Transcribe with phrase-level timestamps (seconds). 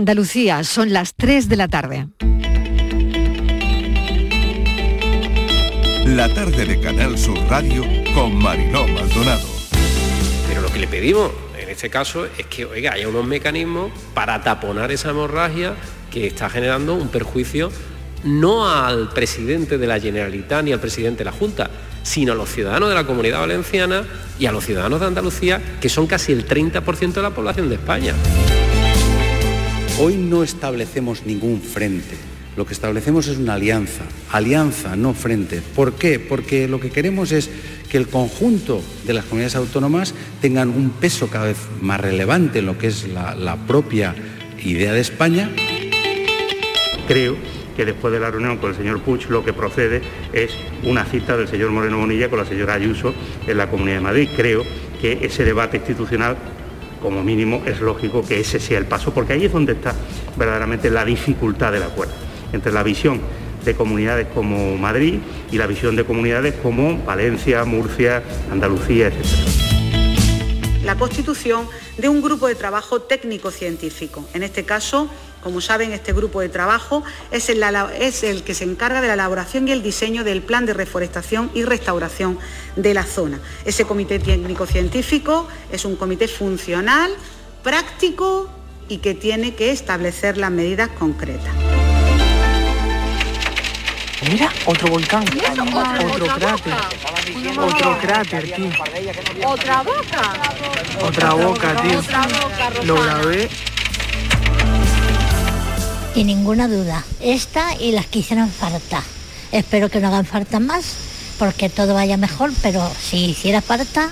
[0.00, 2.06] Andalucía, son las 3 de la tarde.
[6.06, 7.84] La tarde de Canal Sur Radio
[8.14, 9.46] con Mariló Maldonado.
[10.48, 14.42] Pero lo que le pedimos en este caso es que, oiga, haya unos mecanismos para
[14.42, 15.74] taponar esa hemorragia
[16.10, 17.70] que está generando un perjuicio
[18.24, 21.68] no al presidente de la Generalitat ni al presidente de la Junta,
[22.02, 24.04] sino a los ciudadanos de la Comunidad Valenciana
[24.38, 27.74] y a los ciudadanos de Andalucía, que son casi el 30% de la población de
[27.74, 28.14] España.
[30.02, 32.16] Hoy no establecemos ningún frente,
[32.56, 35.60] lo que establecemos es una alianza, alianza, no frente.
[35.60, 36.18] ¿Por qué?
[36.18, 37.50] Porque lo que queremos es
[37.90, 42.66] que el conjunto de las comunidades autónomas tengan un peso cada vez más relevante en
[42.66, 44.14] lo que es la, propia
[44.64, 45.50] idea de España.
[47.06, 47.36] Creo
[47.76, 50.00] que después de la reunión con el señor Puig lo que procede
[50.32, 53.12] es una cita del señor Moreno Bonilla con la señora Ayuso
[53.46, 54.30] en la Comunidad de Madrid.
[54.34, 54.64] Creo
[54.98, 56.38] que ese debate institucional
[57.00, 59.94] como mínimo es lógico que ese sea el paso, porque ahí es donde está
[60.36, 62.12] verdaderamente la dificultad del acuerdo,
[62.52, 63.20] entre la visión
[63.64, 65.18] de comunidades como Madrid
[65.50, 69.24] y la visión de comunidades como Valencia, Murcia, Andalucía, etc.
[70.84, 71.66] La constitución
[71.98, 75.10] de un grupo de trabajo técnico-científico, en este caso
[75.42, 79.72] como saben, este grupo de trabajo es el, que se encarga de la elaboración y
[79.72, 82.38] el diseño del plan de reforestación y restauración
[82.76, 83.40] de la zona.
[83.64, 87.10] Ese comité técnico-científico es un comité funcional,
[87.62, 88.50] práctico
[88.88, 91.54] y que tiene que establecer las medidas concretas.
[94.30, 96.74] Mira, otro volcán, otro, cráter,
[97.58, 98.70] otro cráter, tío.
[99.46, 100.32] Otra boca.
[101.02, 102.02] Otra boca, tío.
[102.84, 103.48] Lo grabé
[106.14, 107.04] y ninguna duda.
[107.20, 109.02] Esta y las que hicieron falta.
[109.52, 110.94] Espero que no hagan falta más,
[111.38, 114.10] porque todo vaya mejor, pero si hiciera falta,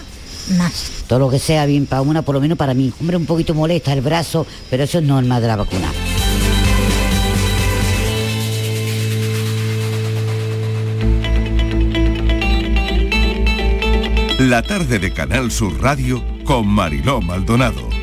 [0.57, 1.05] más.
[1.07, 2.93] Todo lo que sea bien para una, por lo menos para mí.
[3.01, 5.93] Hombre, un poquito molesta el brazo, pero eso es normal de la vacuna.
[14.39, 17.98] La tarde de Canal Sur Radio con Mariló Maldonado.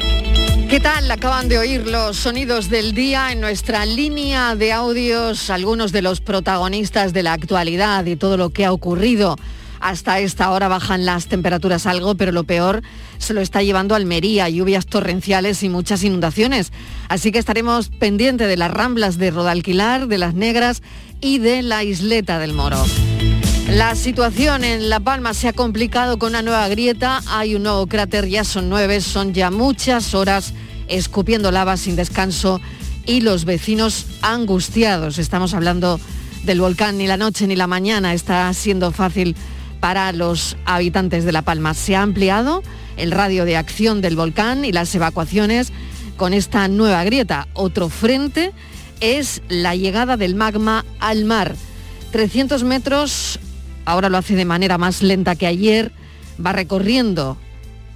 [0.70, 1.10] ¿Qué tal?
[1.12, 6.22] Acaban de oír los sonidos del día en nuestra línea de audios, algunos de los
[6.22, 9.38] protagonistas de la actualidad y todo lo que ha ocurrido.
[9.80, 12.82] Hasta esta hora bajan las temperaturas algo, pero lo peor
[13.20, 16.72] se lo está llevando Almería, lluvias torrenciales y muchas inundaciones.
[17.10, 20.82] Así que estaremos pendientes de las ramblas de Rodalquilar, de las Negras
[21.22, 22.84] y de la isleta del Moro.
[23.76, 27.88] La situación en La Palma se ha complicado con una nueva grieta, hay un nuevo
[27.88, 30.54] cráter, ya son nueve, son ya muchas horas
[30.88, 32.62] escupiendo lava sin descanso
[33.06, 35.18] y los vecinos angustiados.
[35.18, 36.00] Estamos hablando
[36.46, 39.36] del volcán, ni la noche ni la mañana está siendo fácil
[39.82, 41.74] para los habitantes de La Palma.
[41.74, 42.64] Se ha ampliado
[42.96, 45.74] el radio de acción del volcán y las evacuaciones
[46.16, 47.50] con esta nueva grieta.
[47.52, 48.54] Otro frente
[49.02, 51.58] es la llegada del magma al mar.
[52.14, 53.38] 300 metros
[53.86, 55.92] ahora lo hace de manera más lenta que ayer,
[56.44, 57.38] va recorriendo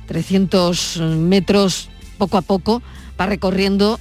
[0.07, 2.81] 300 metros poco a poco,
[3.19, 3.99] va recorriendo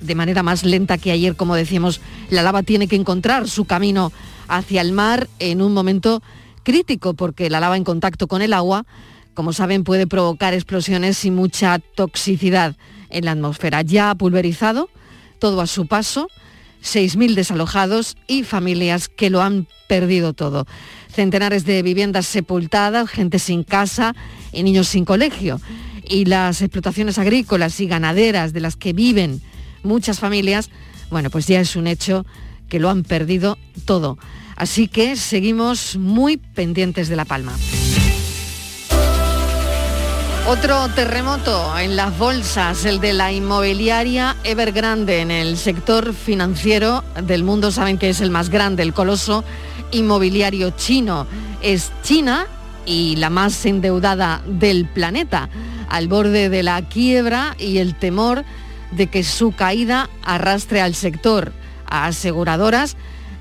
[0.00, 4.12] de manera más lenta que ayer, como decíamos, la lava tiene que encontrar su camino
[4.46, 6.22] hacia el mar en un momento
[6.62, 8.86] crítico, porque la lava en contacto con el agua,
[9.34, 12.76] como saben, puede provocar explosiones y mucha toxicidad
[13.10, 13.82] en la atmósfera.
[13.82, 14.88] Ya ha pulverizado
[15.38, 16.28] todo a su paso,
[16.82, 20.66] 6.000 desalojados y familias que lo han perdido todo
[21.10, 24.14] centenares de viviendas sepultadas, gente sin casa
[24.52, 25.60] y niños sin colegio.
[26.08, 29.42] Y las explotaciones agrícolas y ganaderas de las que viven
[29.82, 30.70] muchas familias,
[31.10, 32.24] bueno, pues ya es un hecho
[32.68, 34.18] que lo han perdido todo.
[34.56, 37.52] Así que seguimos muy pendientes de La Palma.
[40.48, 47.44] Otro terremoto en las bolsas, el de la inmobiliaria Evergrande en el sector financiero del
[47.44, 49.44] mundo, saben que es el más grande, el coloso
[49.90, 51.26] inmobiliario chino.
[51.60, 52.46] Es China
[52.86, 55.50] y la más endeudada del planeta,
[55.90, 58.42] al borde de la quiebra y el temor
[58.90, 61.52] de que su caída arrastre al sector,
[61.84, 62.96] a aseguradoras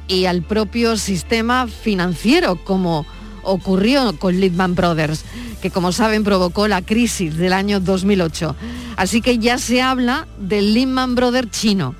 [0.09, 3.05] y al propio sistema financiero, como
[3.47, 5.23] ocurrió con Lehman Brothers,
[5.61, 8.55] que como saben provocó la crisis del año 2008.
[8.95, 11.95] Así que ya se habla del Lehman Brothers chino.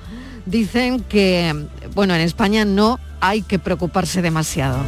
[0.46, 4.78] Dicen que, bueno, en España no hay que preocuparse demasiado.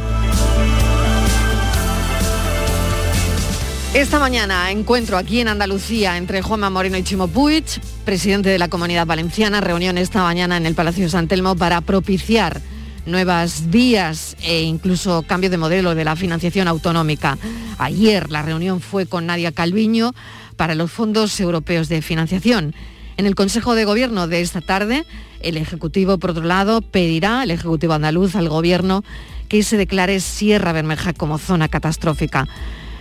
[3.93, 7.65] Esta mañana encuentro aquí en Andalucía entre Juanma Moreno y Chimo Puig,
[8.05, 11.81] presidente de la Comunidad Valenciana, reunión esta mañana en el Palacio de San Telmo para
[11.81, 12.61] propiciar
[13.05, 17.37] nuevas vías e incluso cambio de modelo de la financiación autonómica.
[17.77, 20.13] Ayer la reunión fue con Nadia Calviño
[20.55, 22.75] para los fondos europeos de financiación
[23.17, 25.05] En el Consejo de Gobierno de esta tarde,
[25.41, 29.03] el Ejecutivo, por otro lado, pedirá, el Ejecutivo andaluz, al Gobierno
[29.47, 32.47] que se declare Sierra Bermeja como zona catastrófica.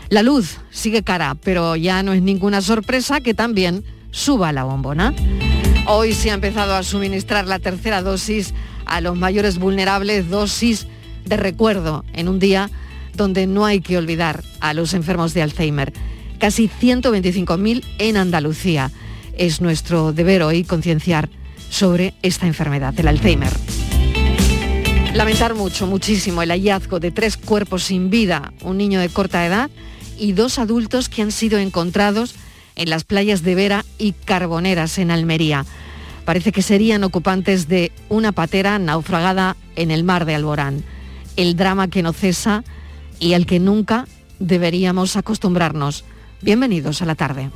[0.09, 5.15] La luz sigue cara, pero ya no es ninguna sorpresa que también suba la bombona.
[5.87, 8.53] Hoy se ha empezado a suministrar la tercera dosis
[8.91, 10.87] a los mayores vulnerables, dosis
[11.25, 12.71] de recuerdo en un día
[13.15, 15.93] donde no hay que olvidar a los enfermos de Alzheimer.
[16.39, 18.91] Casi 125.000 en Andalucía.
[19.37, 21.31] Es nuestro deber hoy concienciar
[21.71, 23.53] sobre esta enfermedad, el Alzheimer.
[25.15, 29.71] Lamentar mucho, muchísimo el hallazgo de tres cuerpos sin vida, un niño de corta edad
[30.19, 32.35] y dos adultos que han sido encontrados
[32.77, 35.65] en las playas de Vera y Carboneras en Almería.
[36.25, 40.85] Parece que serían ocupantes de una patera naufragada en el mar de Alborán.
[41.37, 42.65] El drama que no cesa
[43.19, 44.07] y al que nunca
[44.39, 46.05] deberíamos acostumbrarnos.
[46.43, 47.51] Bienvenidos a la tarde.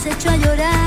[0.00, 0.79] Se echó a llorar.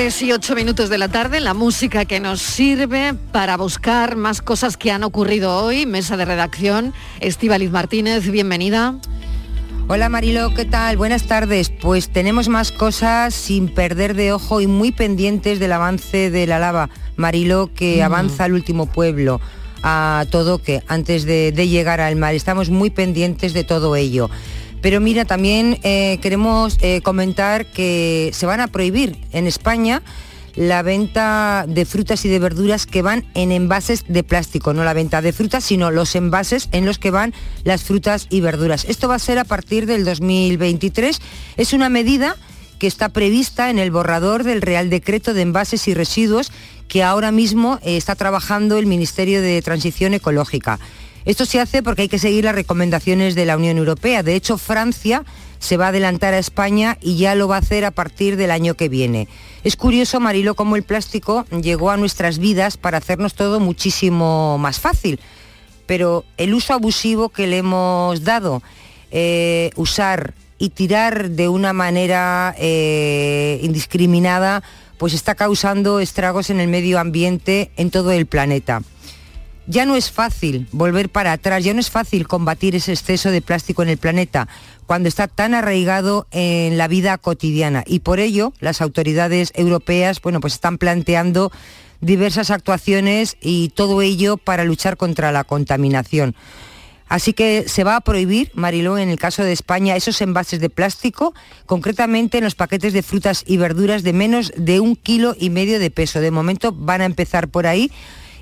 [0.00, 4.40] 3 y 8 minutos de la tarde, la música que nos sirve para buscar más
[4.40, 5.84] cosas que han ocurrido hoy.
[5.84, 8.94] Mesa de redacción, Estíbaliz Martínez, bienvenida.
[9.88, 10.96] Hola Marilo, ¿qué tal?
[10.96, 11.68] Buenas tardes.
[11.68, 16.58] Pues tenemos más cosas sin perder de ojo y muy pendientes del avance de la
[16.58, 16.88] lava.
[17.16, 18.02] Marilo, que mm.
[18.02, 19.38] avanza al último pueblo
[19.82, 22.34] a todo que antes de llegar al mar.
[22.34, 24.30] Estamos muy pendientes de todo ello.
[24.80, 30.02] Pero mira, también eh, queremos eh, comentar que se van a prohibir en España
[30.56, 34.94] la venta de frutas y de verduras que van en envases de plástico, no la
[34.94, 37.34] venta de frutas, sino los envases en los que van
[37.64, 38.84] las frutas y verduras.
[38.84, 41.20] Esto va a ser a partir del 2023.
[41.56, 42.36] Es una medida
[42.78, 46.50] que está prevista en el borrador del Real Decreto de Envases y Residuos
[46.88, 50.80] que ahora mismo eh, está trabajando el Ministerio de Transición Ecológica.
[51.24, 54.22] Esto se hace porque hay que seguir las recomendaciones de la Unión Europea.
[54.22, 55.24] De hecho, Francia
[55.58, 58.50] se va a adelantar a España y ya lo va a hacer a partir del
[58.50, 59.28] año que viene.
[59.62, 64.80] Es curioso, Marilo, cómo el plástico llegó a nuestras vidas para hacernos todo muchísimo más
[64.80, 65.20] fácil.
[65.86, 68.62] Pero el uso abusivo que le hemos dado,
[69.10, 74.62] eh, usar y tirar de una manera eh, indiscriminada,
[74.96, 78.82] pues está causando estragos en el medio ambiente en todo el planeta.
[79.70, 83.40] Ya no es fácil volver para atrás, ya no es fácil combatir ese exceso de
[83.40, 84.48] plástico en el planeta
[84.86, 87.84] cuando está tan arraigado en la vida cotidiana.
[87.86, 91.52] Y por ello las autoridades europeas bueno, pues están planteando
[92.00, 96.34] diversas actuaciones y todo ello para luchar contra la contaminación.
[97.08, 100.70] Así que se va a prohibir, Mariló, en el caso de España, esos envases de
[100.70, 101.32] plástico,
[101.66, 105.78] concretamente en los paquetes de frutas y verduras de menos de un kilo y medio
[105.78, 106.20] de peso.
[106.20, 107.92] De momento van a empezar por ahí.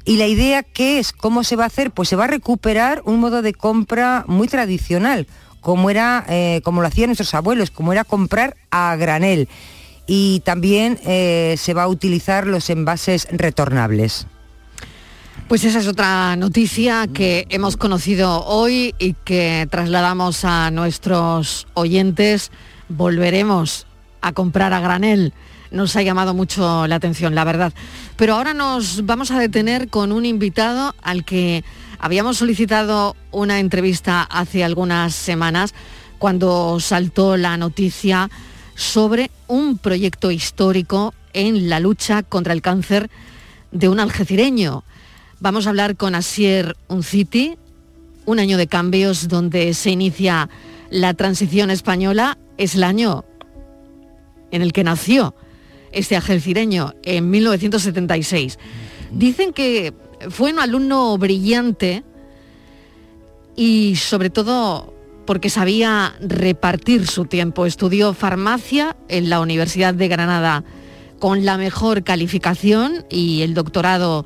[0.09, 1.13] Y la idea, ¿qué es?
[1.13, 1.91] ¿Cómo se va a hacer?
[1.91, 5.27] Pues se va a recuperar un modo de compra muy tradicional,
[5.61, 9.51] como, era, eh, como lo hacían nuestros abuelos, como era comprar a granel.
[10.07, 14.27] Y también eh, se va a utilizar los envases retornables.
[15.47, 22.51] Pues esa es otra noticia que hemos conocido hoy y que trasladamos a nuestros oyentes.
[22.89, 23.87] Volveremos
[24.23, 25.35] a comprar a granel.
[25.71, 27.73] Nos ha llamado mucho la atención, la verdad.
[28.17, 31.65] Pero ahora nos vamos a detener con un invitado al que
[31.99, 35.75] habíamos solicitado una entrevista hace algunas semanas
[36.19, 38.31] cuando saltó la noticia
[38.75, 43.11] sobre un proyecto histórico en la lucha contra el cáncer
[43.71, 44.85] de un algecireño.
[45.41, 47.57] Vamos a hablar con Asier Unciti,
[48.25, 50.49] un año de cambios donde se inicia
[50.91, 52.39] la transición española.
[52.57, 53.25] Es el año
[54.51, 55.35] en el que nació
[55.93, 58.59] este algecireño, en 1976.
[59.11, 59.95] Dicen que
[60.31, 62.05] fue un alumno brillante
[63.57, 64.95] y sobre todo
[65.27, 67.67] porque sabía repartir su tiempo.
[67.67, 70.65] Estudió farmacia en la Universidad de Granada
[71.19, 74.25] con la mejor calificación y el doctorado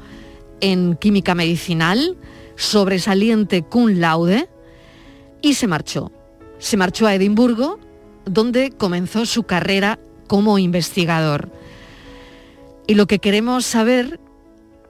[0.61, 2.16] en química medicinal,
[2.57, 4.49] sobresaliente cum laude,
[5.40, 6.12] y se marchó.
[6.59, 7.81] Se marchó a Edimburgo,
[8.25, 9.99] donde comenzó su carrera
[10.32, 11.50] como investigador.
[12.86, 14.18] Y lo que queremos saber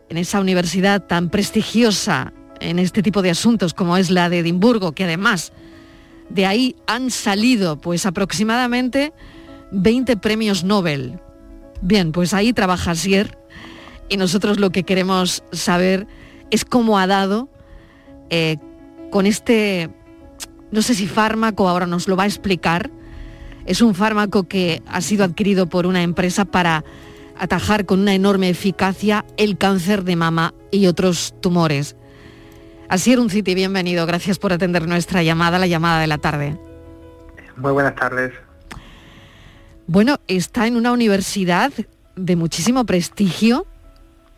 [0.09, 4.93] en esa universidad tan prestigiosa en este tipo de asuntos como es la de Edimburgo,
[4.93, 5.53] que además
[6.29, 9.13] de ahí han salido pues aproximadamente
[9.73, 11.19] 20 premios Nobel.
[11.81, 13.37] Bien, pues ahí trabaja Sier
[14.09, 16.07] y nosotros lo que queremos saber
[16.53, 17.49] es cómo ha dado
[18.31, 18.59] eh,
[19.11, 19.91] con este,
[20.71, 22.93] no sé si fármaco, ahora nos lo va a explicar,
[23.67, 26.85] es un fármaco que ha sido adquirido por una empresa para
[27.39, 31.97] atajar con una enorme eficacia el cáncer de mama y otros tumores.
[32.89, 34.05] Así un City, bienvenido.
[34.07, 36.59] Gracias por atender nuestra llamada, la llamada de la tarde.
[37.57, 38.33] Muy buenas tardes.
[39.87, 41.73] Bueno, está en una universidad
[42.17, 43.67] de muchísimo prestigio.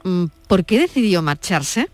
[0.04, 1.90] Mm, ¿Por qué decidió marcharse?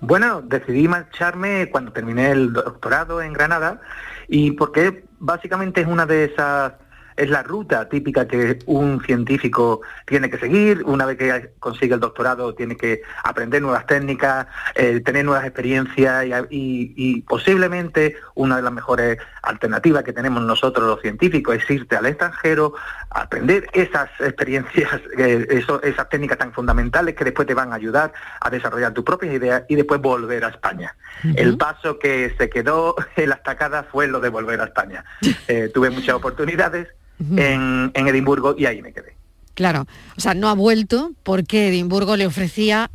[0.00, 3.80] Bueno, decidí marcharme cuando terminé el doctorado en Granada
[4.28, 6.72] y porque básicamente es una de esas
[7.16, 10.82] es la ruta típica que un científico tiene que seguir.
[10.84, 16.26] Una vez que consigue el doctorado tiene que aprender nuevas técnicas, eh, tener nuevas experiencias
[16.50, 22.06] y, posiblemente una de las mejores alternativas que tenemos nosotros los científicos es irte al
[22.06, 22.74] extranjero,
[23.10, 25.46] aprender esas experiencias, eh,
[25.82, 29.62] esas técnicas tan fundamentales que después te van a ayudar a desarrollar tus propias ideas
[29.68, 30.94] y después volver a España.
[31.34, 35.04] El paso que se quedó en la estacada fue lo de volver a España.
[35.48, 39.14] Eh, tuve muchas oportunidades en, Edimburgo y ahí me quedé.
[39.54, 42.90] Claro, o sea, no ha vuelto porque Edimburgo le ofrecía,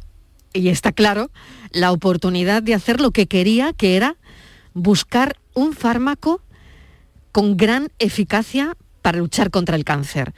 [0.53, 1.31] y está claro,
[1.71, 4.15] la oportunidad de hacer lo que quería, que era
[4.73, 6.41] buscar un fármaco
[7.31, 10.33] con gran eficacia para luchar contra el cáncer.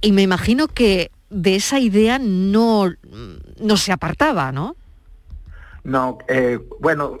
[0.00, 2.90] Y me imagino que de esa idea no,
[3.60, 4.76] no se apartaba, ¿no?
[5.84, 7.20] No, eh, bueno,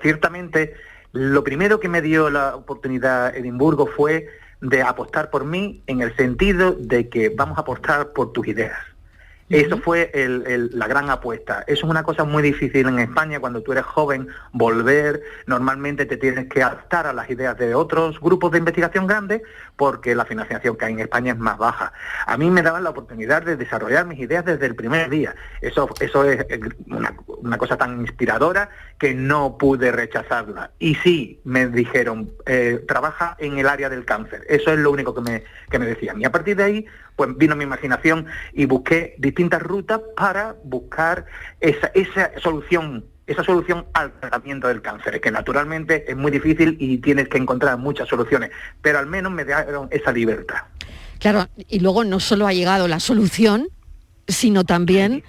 [0.00, 0.74] ciertamente
[1.12, 4.28] lo primero que me dio la oportunidad Edimburgo fue
[4.62, 8.78] de apostar por mí en el sentido de que vamos a apostar por tus ideas.
[9.52, 10.10] Eso fue
[10.72, 11.62] la gran apuesta.
[11.66, 16.16] Eso es una cosa muy difícil en España cuando tú eres joven, volver, normalmente te
[16.16, 19.42] tienes que adaptar a las ideas de otros grupos de investigación grandes
[19.76, 21.92] porque la financiación que hay en España es más baja.
[22.26, 25.34] A mí me daban la oportunidad de desarrollar mis ideas desde el primer día.
[25.60, 26.46] Eso, eso es
[26.86, 30.70] una, cosa tan inspiradora que no pude rechazarla.
[30.78, 34.44] Y sí, me dijeron, eh, trabaja en el área del cáncer.
[34.48, 36.20] Eso es lo único que me, que me decían.
[36.20, 41.26] Y a partir de ahí pues vino mi imaginación y busqué distintas rutas para buscar
[41.60, 46.98] esa, esa solución esa solución al tratamiento del cáncer, que naturalmente es muy difícil y
[46.98, 48.50] tienes que encontrar muchas soluciones,
[48.82, 50.62] pero al menos me dieron esa libertad.
[51.18, 53.68] Claro, y luego no solo ha llegado la solución,
[54.26, 55.22] sino también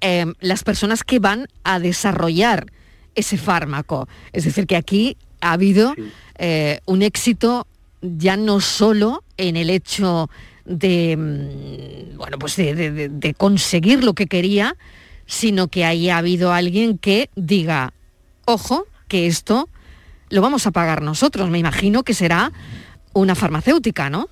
[0.00, 2.72] eh, las personas que van a desarrollar
[3.14, 4.08] ese fármaco.
[4.32, 5.94] Es decir, que aquí ha habido
[6.38, 7.66] eh, un éxito
[8.00, 10.30] ya no solo en el hecho
[10.68, 14.76] de, mm, bueno, pues de, conseguir lo que quería,
[15.26, 17.92] sino que haya habido alguien que diga,
[18.44, 19.68] ojo, que esto
[20.30, 21.50] lo vamos a pagar nosotros.
[21.50, 22.52] Me imagino que será
[23.12, 24.28] una farmacéutica, ¿no?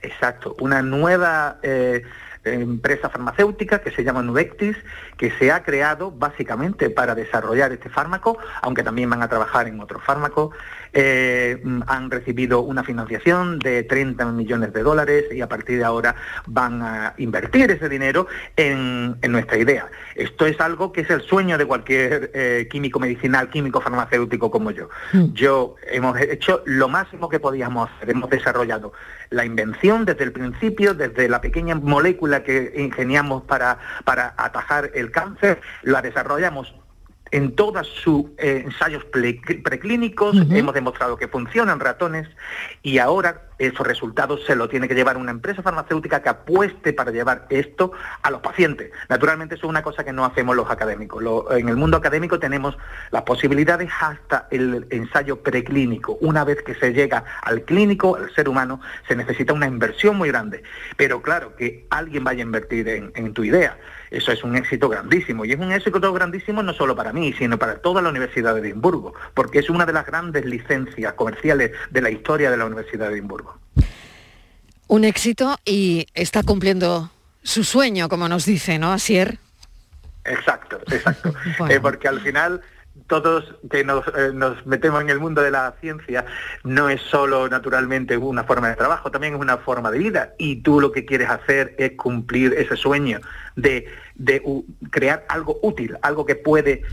[0.00, 2.02] Exacto, una nueva, eh,
[2.44, 4.76] empresa farmacéutica que se llama Nuvectis,
[5.16, 9.80] que se ha creado básicamente para desarrollar este fármaco, aunque también van a trabajar en
[9.80, 10.54] otros fármacos.
[10.94, 16.14] Eh, han recibido una financiación de 30 millones de dólares y a partir de ahora
[16.46, 19.86] van a invertir ese dinero en, nuestra idea.
[20.14, 24.70] Esto es algo que es el sueño de cualquier eh, químico medicinal, químico farmacéutico como
[24.70, 24.90] yo.
[25.14, 25.32] Mm.
[25.32, 28.92] Yo hemos hecho lo máximo que podíamos hacer, hemos desarrollado
[29.30, 35.10] la invención desde el principio, desde la pequeña molécula que ingeniamos para, para atajar el
[35.10, 36.74] cáncer, la desarrollamos
[37.32, 42.28] en todos sus eh, ensayos preclínicos, hemos demostrado que funcionan ratones
[42.82, 47.10] y ahora esos resultados se lo tiene que llevar una empresa farmacéutica que apueste para
[47.10, 48.90] llevar esto a los pacientes.
[49.08, 51.24] Naturalmente eso es una cosa que no hacemos los académicos.
[51.52, 52.76] en el mundo académico tenemos
[53.10, 56.18] las posibilidades hasta el ensayo preclínico.
[56.20, 60.28] Una vez que se llega al clínico, al ser humano, se necesita una inversión muy
[60.28, 60.62] grande.
[60.98, 63.78] Pero claro, que alguien vaya a invertir en tu idea
[64.12, 65.44] eso es un éxito grandísimo.
[65.44, 68.60] Y es un éxito grandísimo no solo para mí, sino para toda la Universidad de
[68.60, 73.08] Edimburgo, porque es una de las grandes licencias comerciales de la historia de la Universidad
[73.08, 73.58] de Edimburgo.
[74.88, 77.10] Un éxito y está cumpliendo
[77.42, 79.38] su sueño, como nos dice, ¿no, Asier?
[80.24, 81.34] Exacto, exacto.
[81.68, 82.60] Eh, porque al final
[83.20, 86.24] todos que eh, nos, metemos en el mundo de la ciencia
[86.64, 90.32] no es solo naturalmente una forma de trabajo, también es una forma de vida.
[90.38, 93.20] Y tú lo que quieres hacer es cumplir ese sueño
[93.54, 93.86] de,
[94.90, 96.84] crear algo útil, algo que puede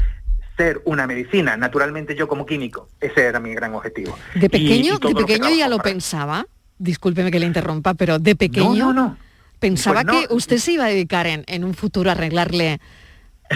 [0.57, 1.55] ser una medicina.
[1.55, 4.19] Naturalmente yo como químico, ese era mi gran objetivo.
[4.35, 6.45] De pequeño, de pequeño ya lo pensaba.
[6.79, 9.17] Discúlpeme que le interrumpa, pero de pequeño no,
[9.57, 12.81] pensaba pues que usted se iba a dedicar en, en un futuro a arreglarle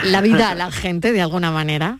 [0.05, 1.99] la vida a la gente de alguna manera.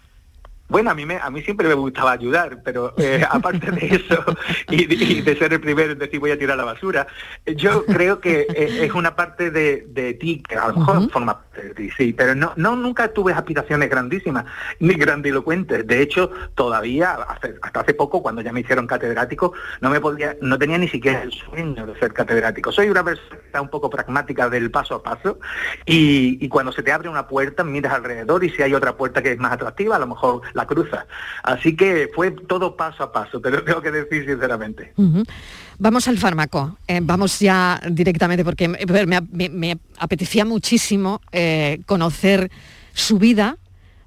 [0.70, 4.24] Bueno, a mí, me, a mí siempre me gustaba ayudar, pero eh, aparte de eso
[4.70, 7.05] y, de ser el primero en decir voy a tirar la basura,
[7.46, 11.67] yo creo que eh, es una parte de, ti que a lo mejor forma parte
[11.67, 14.46] de ti, sí, pero no, no nunca tuve aspiraciones grandísimas
[14.79, 15.86] ni grandilocuentes.
[15.86, 20.58] De hecho, todavía hasta hace poco, cuando ya me hicieron catedrático, no me podía, no
[20.58, 22.72] tenía ni siquiera el sueño de ser catedrático.
[22.72, 25.39] Soy una persona un poco pragmática del paso a paso
[25.86, 29.22] y, y cuando se te abre una puerta miras alrededor y si hay otra puerta
[29.22, 31.05] que es más atractiva, a lo mejor la cruza.
[31.44, 34.94] Así que fue todo paso a paso, te lo tengo que decir sinceramente.
[35.79, 42.51] Vamos al fármaco, eh, vamos ya directamente porque me, apetecía muchísimo eh, conocer
[42.94, 43.57] su vida,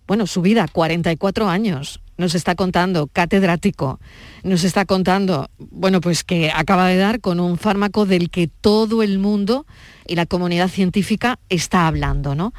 [0.07, 4.01] bueno, su vida, 44 años, nos está contando, catedrático,
[4.43, 9.03] nos está contando, bueno, pues que acaba de dar con un fármaco del que todo
[9.03, 9.67] el mundo
[10.07, 12.55] y la comunidad científica está hablando, ¿no?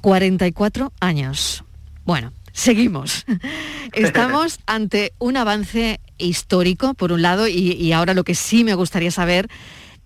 [0.00, 1.64] 44 años.
[2.04, 3.24] Bueno, Seguimos.
[3.92, 9.12] Estamos ante un avance histórico, por un lado, y, ahora lo que sí me gustaría
[9.12, 9.46] saber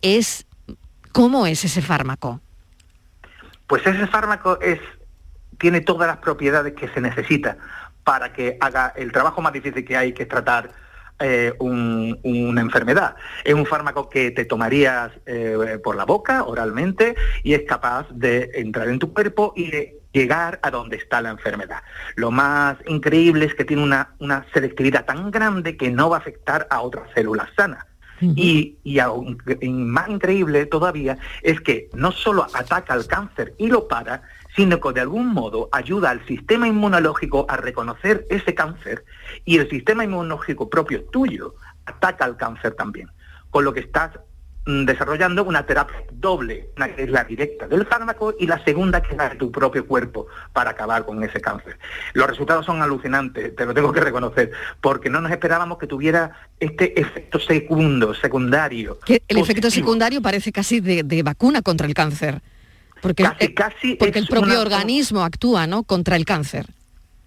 [0.02, 0.44] es
[1.12, 2.42] cómo es ese fármaco.
[3.66, 4.78] Pues ese fármaco es,
[5.58, 7.56] tiene todas las propiedades que se necesita
[8.04, 10.72] para que haga el trabajo más difícil que hay, que es tratar
[11.20, 13.16] eh, una enfermedad.
[13.44, 18.50] Es un fármaco que te tomarías eh, por la boca, oralmente, y es capaz de
[18.56, 21.82] entrar en tu cuerpo y de llegar a donde está la enfermedad.
[22.16, 26.20] Lo más increíble es que tiene una, una selectividad tan grande que no va a
[26.20, 27.86] afectar a otras células sanas.
[28.20, 29.00] Y, y,
[29.68, 34.22] más increíble todavía es que no solo ataca al cáncer y lo para,
[34.54, 39.04] sino que de algún modo ayuda al sistema inmunológico a reconocer ese cáncer
[39.44, 43.10] y el sistema inmunológico propio tuyo ataca al cáncer también.
[43.50, 44.12] Con lo que estás
[44.64, 49.12] desarrollando una terapia doble, una que es la directa del fármaco y la segunda que
[49.12, 51.78] es la de tu propio cuerpo para acabar con ese cáncer.
[52.12, 56.48] Los resultados son alucinantes, te lo tengo que reconocer, porque no nos esperábamos que tuviera
[56.60, 58.98] este efecto segundo, secundario.
[59.06, 62.40] el efecto secundario parece casi de, vacuna contra el cáncer.
[63.00, 65.82] Porque, casi, porque el propio organismo actúa ¿no?
[65.82, 66.66] contra el cáncer.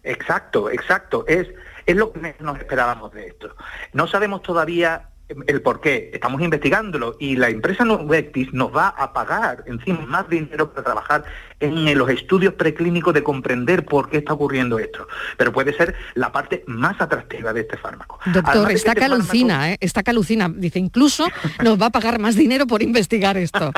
[0.03, 1.25] Exacto, exacto.
[1.27, 1.49] Es,
[1.85, 3.53] es lo que nos esperábamos de esto.
[3.91, 5.09] No sabemos todavía
[5.47, 6.11] el por qué.
[6.13, 11.23] Estamos investigándolo y la empresa Novectis nos va a pagar encima más dinero para trabajar
[11.59, 15.07] en los estudios preclínicos de comprender por qué está ocurriendo esto.
[15.37, 18.19] Pero puede ser la parte más atractiva de este fármaco.
[18.25, 19.77] Doctor, está este calucina, ¿eh?
[19.79, 20.51] está calucina.
[20.53, 21.27] Dice, incluso
[21.63, 23.71] nos va a pagar más dinero por investigar esto.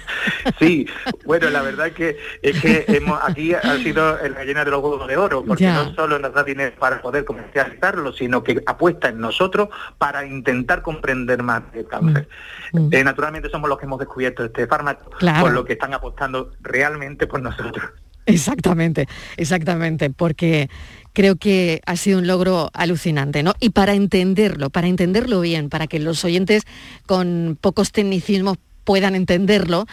[0.58, 0.86] sí,
[1.24, 5.06] bueno, la verdad que es que hemos, aquí ha sido el gallina de los huevos
[5.08, 9.18] de oro, porque no solo nos da dinero para poder comercializarlo, sino que apuesta en
[9.18, 9.68] nosotros
[9.98, 12.28] para intentar comprender más el cáncer.
[12.72, 12.78] Mm.
[12.78, 12.88] Mm.
[12.92, 17.23] Eh, naturalmente somos los que hemos descubierto este fármaco, por lo que están apostando realmente
[17.26, 17.84] por nosotros.
[18.26, 19.06] Exactamente,
[19.36, 20.70] exactamente, porque
[21.12, 23.54] creo que ha sido un logro alucinante, ¿no?
[23.60, 26.62] Y para entenderlo, para entenderlo bien, para que los oyentes
[27.06, 29.86] con pocos tecnicismos puedan entenderlo,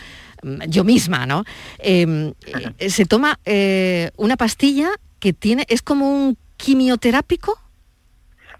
[0.43, 1.43] mm, yo misma, ¿no?
[1.79, 2.33] Em,
[2.79, 4.89] eh, se toma eh, una pastilla
[5.19, 7.57] que tiene, es como un quimioterápico.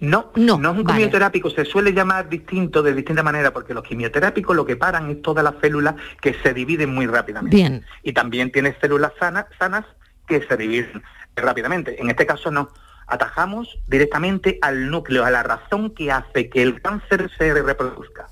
[0.02, 3.84] No, no, no es un quimioterápico, se suele llamar distinto de distinta manera, porque los
[3.84, 7.56] quimioterápicos lo que paran es todas las células que se dividen muy rápidamente.
[7.56, 7.86] Bien.
[8.02, 9.86] Y también tiene células sanas, sanas
[10.28, 11.04] que se dividen
[11.36, 12.02] rápidamente.
[12.02, 12.70] En este caso no.
[13.06, 18.28] Atajamos directamente al núcleo, a la razón que hace que el cáncer se reproduzca.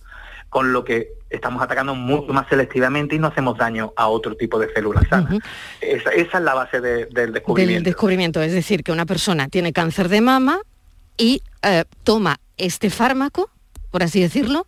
[0.49, 4.57] Con lo que estamos atacando mucho más selectivamente y no hacemos daño a otro tipo
[4.57, 5.35] de células sanas.
[5.81, 7.75] esa, esa, es la base de, del descubrimiento.
[7.75, 10.61] Del descubrimiento, es decir, que una persona tiene cáncer de mama
[11.19, 13.51] y eh, toma este fármaco,
[13.91, 14.65] por así decirlo,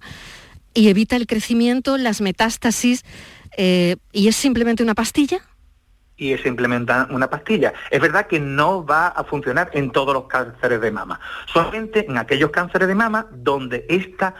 [0.76, 3.04] y evita el crecimiento, las metástasis,
[3.58, 5.42] eh, y es simplemente una pastilla
[6.22, 7.74] y se implementa una pastilla.
[7.90, 11.20] Es verdad que no va a funcionar en todos los cánceres de mama,
[11.52, 14.36] solamente en aquellos cánceres de mama donde esta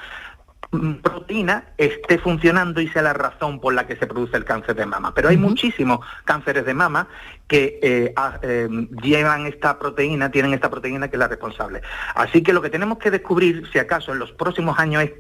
[1.02, 4.86] proteína esté funcionando y sea la razón por la que se produce el cáncer de
[4.86, 5.14] mama.
[5.14, 7.08] Pero hay muchísimos cánceres de mama
[7.48, 8.70] que eh, eh,
[9.04, 11.82] llevan esta proteína, tienen esta proteína que es la responsable.
[12.16, 15.12] Así que lo que tenemos que descubrir, si acaso en los próximos años, es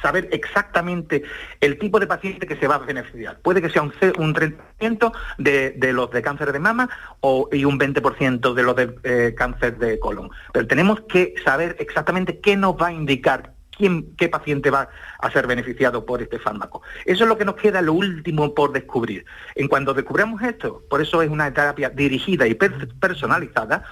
[0.00, 1.22] saber exactamente
[1.60, 3.38] el tipo de paciente que se va a beneficiar.
[3.40, 6.88] Puede que sea un, un 30% de, los de cáncer de mama
[7.20, 10.30] o, y un 20% de los de eh, cáncer de colon.
[10.52, 15.30] Pero tenemos que saber exactamente qué nos va a indicar quién, qué paciente va a
[15.30, 16.82] ser beneficiado por este fármaco.
[17.04, 19.24] Eso es lo que nos queda lo último por descubrir.
[19.54, 23.84] En cuanto descubramos esto, por eso es una terapia dirigida y personalizada,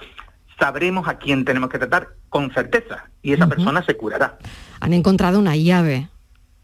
[0.59, 4.37] sabremos a quién tenemos que tratar con certeza y esa persona se curará.
[4.79, 6.09] Han encontrado una llave,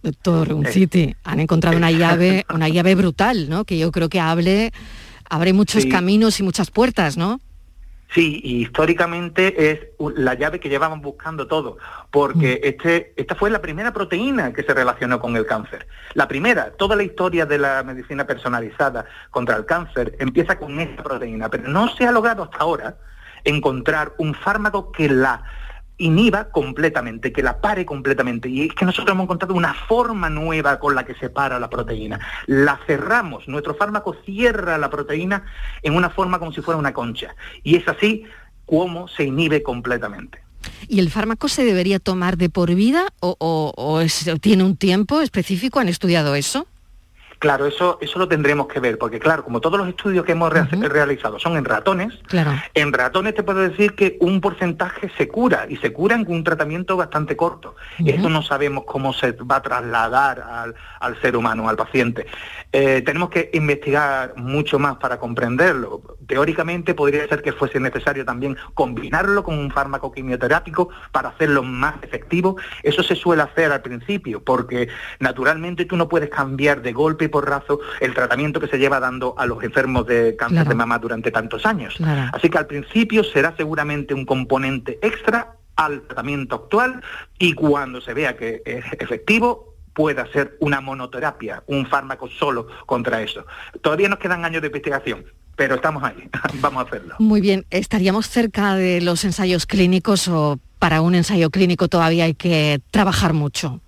[0.02, 3.66] doctor Unciti, han encontrado una llave, una llave brutal, ¿no?
[3.66, 4.72] Que yo creo que hable,
[5.30, 7.40] abre muchos caminos y muchas puertas, ¿no?
[8.14, 9.80] Sí, y históricamente es
[10.16, 11.78] la llave que llevaban buscando todo,
[12.10, 15.88] porque este, esta fue la primera proteína que se relacionó con el cáncer.
[16.16, 21.04] La primera, toda la historia de la medicina personalizada contra el cáncer empieza con esta
[21.04, 22.96] proteína, pero no se ha logrado hasta ahora
[23.44, 25.44] encontrar un fármaco que la
[26.00, 28.50] inhiba completamente, que la pare completamente.
[28.50, 31.70] Y es que nosotros hemos encontrado una forma nueva con la que se para la
[31.70, 32.20] proteína.
[32.48, 35.44] La cerramos, nuestro fármaco cierra la proteína
[35.84, 37.36] en una forma como si fuera una concha.
[37.64, 38.24] Y es así
[38.66, 40.42] como se inhibe completamente.
[40.88, 45.80] ¿Y el fármaco se debería tomar de por vida o, o tiene un tiempo específico?
[45.80, 46.68] ¿Han estudiado eso?
[47.40, 50.52] Claro, eso, eso lo tendremos que ver, porque claro, como todos los estudios que hemos
[50.52, 52.14] realizado son en ratones,
[52.74, 56.44] en ratones te puedo decir que un porcentaje se cura y se cura en un
[56.44, 57.78] tratamiento bastante corto.
[58.06, 62.28] Eso no sabemos cómo se va a trasladar al, ser humano, al paciente.
[62.74, 66.02] Eh, tenemos que investigar mucho más para comprenderlo.
[66.28, 71.96] Teóricamente podría ser que fuese necesario también combinarlo con un fármaco quimioterápico para hacerlo más
[72.02, 72.58] efectivo.
[72.84, 77.80] Eso se suele hacer al principio, porque naturalmente tú no puedes cambiar de golpe porrazo
[78.00, 81.66] el tratamiento que se lleva dando a los enfermos de cáncer de mama durante tantos
[81.66, 81.98] años.
[82.34, 87.02] Así que al principio será seguramente un componente extra al tratamiento actual
[87.38, 93.22] y cuando se vea que es efectivo pueda ser una monoterapia, un fármaco solo contra
[93.22, 93.46] eso.
[93.82, 96.30] Todavía nos quedan años de investigación, pero estamos ahí,
[96.62, 97.16] vamos a hacerlo.
[97.20, 102.34] Muy bien, ¿estaríamos cerca de los ensayos clínicos o para un ensayo clínico todavía hay
[102.34, 103.82] que trabajar mucho?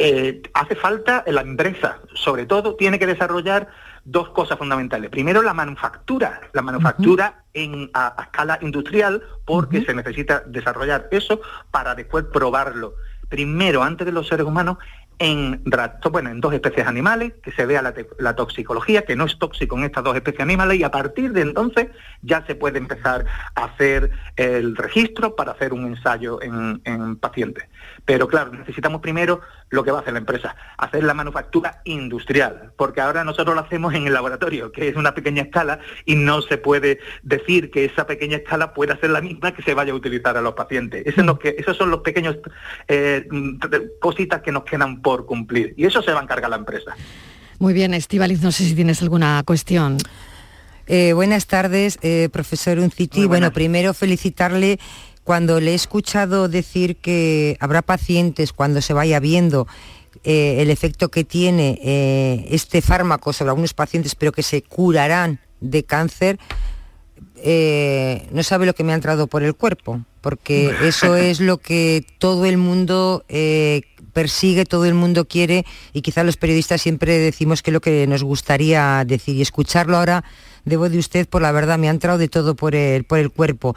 [0.00, 3.68] Eh, hace falta, la empresa, sobre todo, tiene que desarrollar
[4.04, 5.10] dos cosas fundamentales.
[5.10, 11.40] Primero, la manufactura, la manufactura en, a, escala industrial, porque se necesita desarrollar eso
[11.72, 12.94] para después probarlo.
[13.28, 14.78] Primero, antes de los seres humanos,
[15.18, 15.62] en,
[16.10, 19.84] bueno, en dos especies animales, que se vea la, toxicología, que no es tóxico en
[19.84, 21.88] estas dos especies animales, y a partir de entonces
[22.22, 27.64] ya se puede empezar a hacer el registro para hacer un ensayo en, en pacientes.
[28.08, 32.72] Pero claro, necesitamos primero lo que va a hacer la empresa, hacer la manufactura industrial,
[32.78, 36.40] porque ahora nosotros lo hacemos en el laboratorio, que es una pequeña escala, y no
[36.40, 39.94] se puede decir que esa pequeña escala pueda ser la misma que se vaya a
[39.94, 41.04] utilizar a los pacientes.
[41.42, 42.38] que, esos son los pequeños
[42.88, 43.28] eh,
[44.00, 46.96] cositas que nos quedan por cumplir, y eso se va a encargar la empresa.
[47.58, 49.98] Muy bien, Estivaliz, no sé si tienes alguna cuestión.
[50.90, 53.26] Eh, buenas tardes, eh, profesor Unciti.
[53.26, 54.78] Bueno, primero felicitarle
[55.28, 59.68] cuando le he escuchado decir que habrá pacientes cuando se vaya viendo
[60.24, 65.38] eh, el efecto que tiene eh, este fármaco sobre algunos pacientes, pero que se curarán
[65.60, 66.38] de cáncer,
[67.36, 71.58] eh, no sabe lo que me ha entrado por el cuerpo, porque eso es lo
[71.58, 73.22] que todo el mundo
[74.14, 78.06] persigue, todo el mundo quiere y quizá los periodistas siempre decimos que es lo que
[78.06, 79.36] nos gustaría decir.
[79.36, 80.24] Y escucharlo ahora
[80.68, 83.30] debo de usted, por la verdad, me ha entrado de todo por el, por el
[83.30, 83.74] cuerpo.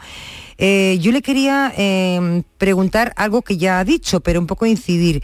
[0.58, 5.22] Eh, yo le quería em, preguntar algo que ya ha dicho, pero un poco incidir.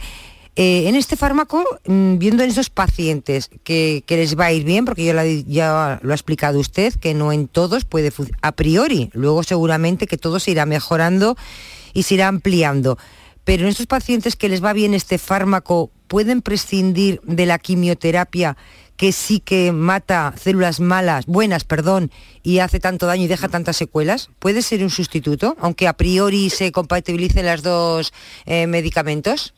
[0.55, 4.83] Eh, en este fármaco, mm, viendo en esos pacientes que, les va a ir bien,
[4.83, 8.11] porque ya lo, ha di- ya lo ha explicado usted, que no en todos puede
[8.11, 11.37] fun- a priori, luego seguramente que todo se irá mejorando
[11.93, 12.97] y se irá ampliando.
[13.45, 18.57] Pero en estos pacientes que les va bien este fármaco, ¿pueden prescindir de la quimioterapia
[18.99, 22.11] que sí que mata células malas, buenas, perdón,
[22.43, 24.29] y hace tanto daño y deja tantas secuelas?
[24.39, 28.13] ¿Puede ser un sustituto, aunque a priori se compatibilicen los dos
[28.45, 29.53] eh, medicamentos?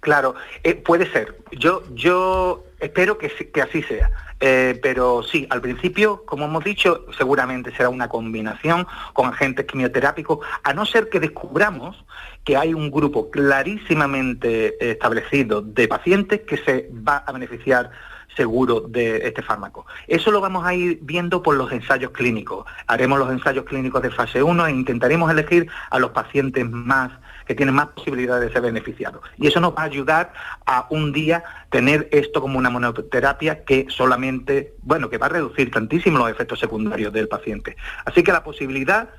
[0.00, 1.38] Claro, eh, puede ser.
[1.52, 4.10] Yo, yo espero que, que así sea.
[4.40, 10.40] Eh, pero sí, al principio, como hemos dicho, seguramente será una combinación con agentes quimioterápicos,
[10.64, 12.04] a no ser que descubramos
[12.42, 17.92] que hay un grupo clarísimamente establecido de pacientes que se va a beneficiar
[18.36, 19.86] seguro de este fármaco.
[20.06, 22.66] Eso lo vamos a ir viendo por los ensayos clínicos.
[22.86, 27.12] Haremos los ensayos clínicos de fase 1 e intentaremos elegir a los pacientes más
[27.46, 29.22] que tienen más posibilidades de ser beneficiados.
[29.38, 30.32] Y eso nos va a ayudar
[30.66, 35.70] a un día tener esto como una monoterapia que solamente, bueno, que va a reducir
[35.70, 37.76] tantísimo los efectos secundarios del paciente.
[38.04, 39.10] Así que la posibilidad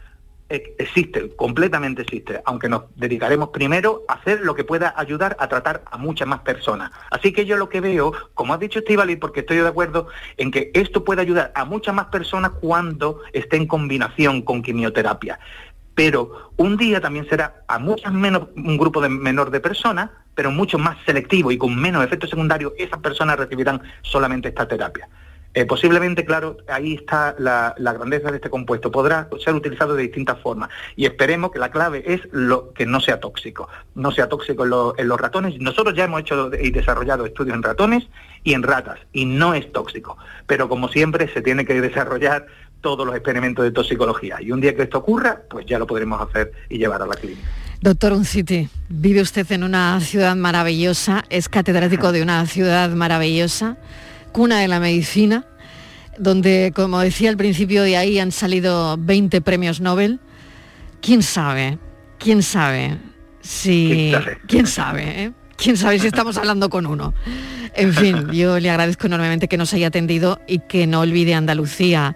[0.50, 5.84] existe, completamente existe, aunque nos dedicaremos primero a hacer lo que pueda ayudar a tratar
[5.92, 6.92] a muchas más personas.
[7.12, 10.08] Así que yo lo que veo, como ha dicho Estivali, porque estoy de acuerdo
[10.38, 15.40] en que esto puede ayudar a muchas más personas cuando esté en combinación con quimioterapia.
[15.96, 20.52] Pero un día también será a muchas menos, un grupo de menor de personas, pero
[20.52, 25.10] mucho más selectivo y con menos efectos secundarios, esas personas recibirán solamente esta terapia.
[25.54, 28.92] Eh, posiblemente, claro, ahí está la, grandeza de este compuesto.
[28.92, 30.70] Podrá ser utilizado de distintas formas.
[30.96, 33.68] Y esperemos que la clave es lo que no sea tóxico.
[33.96, 35.60] No sea tóxico en, en los ratones.
[35.60, 38.08] Nosotros ya hemos hecho y desarrollado estudios en ratones
[38.44, 39.00] y en ratas.
[39.14, 40.18] Y no es tóxico.
[40.46, 42.46] Pero como siempre, se tiene que desarrollar
[42.82, 44.38] todos los experimentos de toxicología.
[44.42, 47.16] Y un día que esto ocurra, pues ya lo podremos hacer y llevar a la
[47.16, 47.48] clínica.
[47.82, 53.78] Doctor Unciti, vive usted en una ciudad maravillosa, es catedrático de una ciudad maravillosa,
[54.32, 55.46] cuna de la medicina,
[56.18, 60.20] donde, como decía al principio, de ahí han salido 20 premios Nobel.
[61.02, 61.78] ¿Quién sabe?
[62.18, 62.98] ¿Quién sabe?
[63.42, 64.14] Si...
[64.48, 65.24] ¿Quién sabe?
[65.24, 65.32] eh?
[65.58, 67.14] ¿Quién sabe si estamos hablando con uno?
[67.74, 72.16] En fin, yo le agradezco enormemente que nos haya atendido y que no olvide Andalucía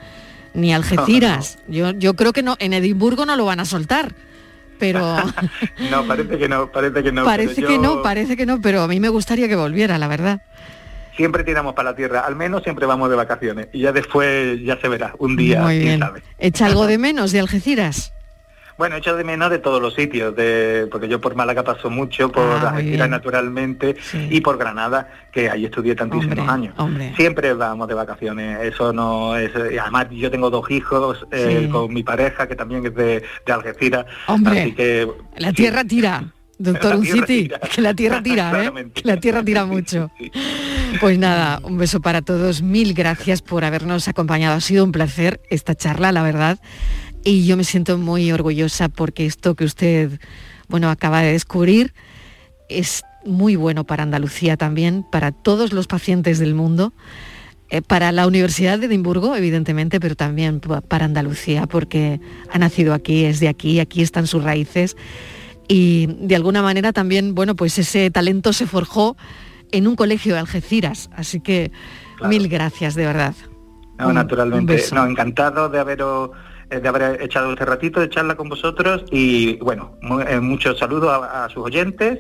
[0.54, 1.58] ni Algeciras.
[1.68, 4.14] Yo, yo creo que no, en Edimburgo no lo van a soltar,
[4.78, 5.18] pero...
[5.90, 7.24] No, parece que no, parece que no.
[7.24, 10.42] parece que no, parece que no, pero a mí me gustaría que volviera, la verdad.
[11.16, 13.68] Siempre tiramos para la tierra, al menos siempre vamos de vacaciones.
[13.74, 16.00] Y ya después ya se verá, un día, Muy bien.
[16.00, 16.22] sabe.
[16.40, 18.14] ¿Echa algo de menos de Algeciras?
[18.78, 22.32] Bueno, echo de menos de todos los sitios, de, porque yo por Málaga paso mucho,
[22.32, 23.96] por Ah, Algeciras naturalmente
[24.30, 26.74] y por Granada, que ahí estudié tantísimos años.
[26.78, 27.14] Hombre.
[27.16, 29.52] Siempre vamos de vacaciones, eso no es...
[29.72, 31.70] y además yo tengo dos hijos eh, Sí.
[31.70, 35.08] con mi pareja, que también es de, de Algeciras, Hombre, así que...
[35.38, 36.24] La tierra tira.
[36.64, 38.72] Doctor Unciti, que la tierra tira, ¿eh?
[38.94, 40.12] Que la tierra tira mucho.
[41.00, 42.62] Pues nada, un beso para todos.
[42.62, 44.56] Mil gracias por habernos acompañado.
[44.56, 46.60] Ha sido un placer esta charla, la verdad.
[47.24, 50.20] Y yo me siento muy orgullosa porque esto que usted,
[50.68, 51.94] bueno, acaba de descubrir
[52.70, 56.94] es muy bueno para Andalucía también, para todos los pacientes del mundo,
[57.70, 62.20] eh, para la Universidad de Edimburgo, evidentemente, pero también pa- para Andalucía, porque
[62.52, 64.96] ha nacido aquí, es de aquí, aquí están sus raíces.
[65.74, 69.16] Y de alguna manera también, bueno, pues ese talento se forjó
[69.72, 71.10] en un colegio de Algeciras.
[71.16, 71.72] Así que
[72.28, 73.34] mil gracias, de verdad.
[73.98, 74.84] No, Un- un naturalmente.
[74.94, 76.32] No, encantado de haberos
[76.70, 81.10] eh, de haber echado este ratito de charla con vosotros y bueno, eh, muchos saludos
[81.10, 82.20] a, a sus oyentes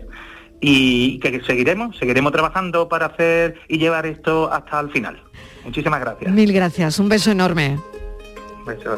[0.61, 5.21] y que seguiremos, seguiremos trabajando para hacer y llevar esto hasta el final.
[5.65, 6.31] Muchísimas gracias.
[6.31, 7.77] Mil gracias, un beso enorme.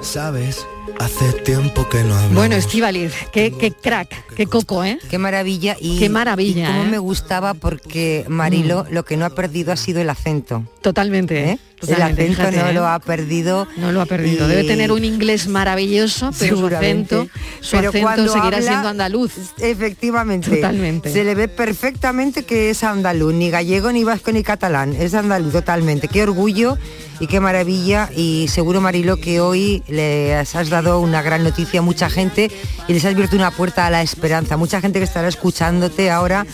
[0.02, 0.66] Sabes,
[1.00, 2.36] hace tiempo que no hablamos.
[2.36, 5.00] Bueno, Estíbaliz, qué, qué crack, qué coco, ¿eh?
[5.10, 6.88] Qué maravilla y Qué maravilla, y cómo ¿eh?
[6.88, 10.64] me gustaba porque Marilo lo que no ha perdido ha sido el acento.
[10.82, 11.60] Totalmente, ¿Eh?
[11.80, 12.74] totalmente, el acento fíjate, no ¿eh?
[12.74, 13.68] lo ha perdido.
[13.78, 14.46] No lo ha perdido.
[14.46, 17.28] y- Debe tener un inglés maravilloso, pero su acento,
[17.62, 19.32] su Pero acento cuando seguirá habla- siendo andaluz.
[19.60, 20.50] Efectivamente.
[20.56, 21.12] Totalmente.
[21.12, 24.94] Se le ve perfectamente que es andaluz, ni gallego, ni vasco, ni catalán.
[25.00, 26.08] Es andaluz totalmente.
[26.10, 26.78] Qué orgullo
[27.20, 28.10] y qué maravilla.
[28.16, 32.52] Y seguro, Marilo, que hoy les has dado una gran noticia a mucha gente
[32.88, 34.58] y les has abierto una puerta a la esperanza.
[34.58, 36.46] Mucha gente que estará escuchándote ahora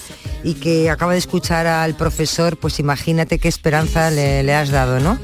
[0.44, 5.00] y que acaba de escuchar al profesor, pues imagínate qué esperanza le, le has dado,
[5.00, 5.18] ¿no?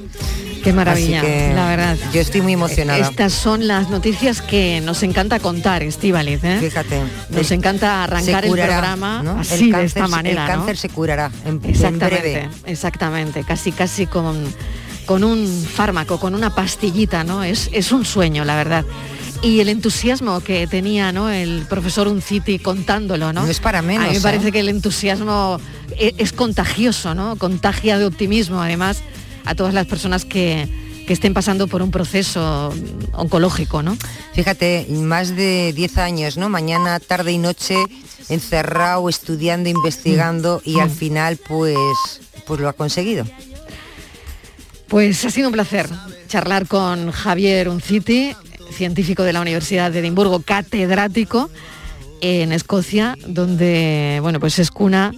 [0.64, 1.96] Qué maravilla, que la verdad.
[2.12, 2.98] Yo estoy muy emocionada.
[3.08, 6.44] Estas son las noticias que nos encanta contar, Estíbaliz.
[6.44, 6.58] ¿eh?
[6.60, 7.02] Fíjate.
[7.30, 9.40] Nos El- encanta arrancar curará, el programa ¿no?
[9.42, 10.42] así, El de cáncer esta se- manera.
[10.46, 10.58] El ¿no?
[10.58, 12.50] cáncer se curará en, en Exactamente, breve.
[12.66, 14.44] exactamente, casi casi con,
[15.06, 17.44] con un fármaco, con una pastillita, ¿no?
[17.44, 18.86] Es, es un sueño, la verdad.
[19.42, 21.30] y el entusiasmo que tenía ¿no?
[21.30, 23.44] el profesor Unciti contándolo, ¿no?
[23.44, 24.06] No es para menos.
[24.06, 24.22] A mí me ¿eh?
[24.22, 25.60] parece que el entusiasmo
[25.98, 27.36] e- es, contagioso, ¿no?
[27.36, 29.02] Contagia de optimismo, además,
[29.46, 30.68] a todas las personas que,
[31.06, 32.74] que estén pasando por un proceso
[33.14, 33.98] oncológico, ¿no?
[34.34, 36.50] Fíjate, más de 10 años, ¿no?
[36.50, 37.76] Mañana, tarde y noche,
[38.30, 41.78] encerrado, estudiando, investigando y al final, pues,
[42.48, 43.26] pues lo ha conseguido.
[44.88, 45.88] Pues ha sido un placer
[46.28, 48.36] charlar con Javier Unciti,
[48.72, 51.50] científico de la Universidad de Edimburgo, catedrático
[52.22, 55.12] en Escocia, donde bueno, pues es cuna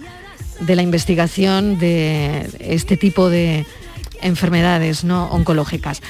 [0.60, 3.66] de la investigación de este tipo de
[4.20, 6.02] enfermedades no oncológicas.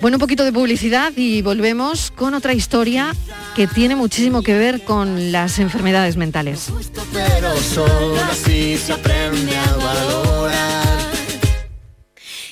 [0.00, 3.14] Bueno, un poquito de publicidad y volvemos con otra historia
[3.54, 6.72] que tiene muchísimo que ver con las enfermedades mentales.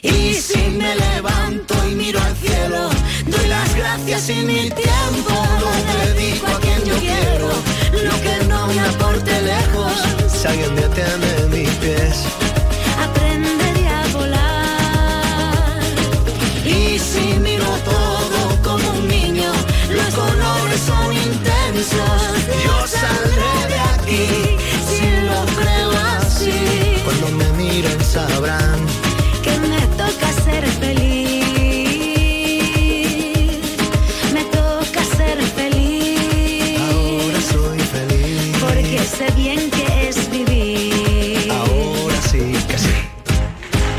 [0.02, 2.88] Y si me levanto y miro al cielo,
[3.26, 7.48] doy las gracias y mi tiempo lo dedico a quien yo quiero,
[8.04, 9.92] lo que no me aporte lejos.
[10.32, 12.24] Si alguien detiene mis pies,
[13.02, 15.80] Aprenderé a volar.
[16.64, 19.50] Y si miro todo como un niño,
[19.90, 22.22] los colores son intensos.
[22.64, 24.28] Yo saldré de aquí
[24.86, 27.00] si lo creo así.
[27.04, 28.67] cuando me miren sabrán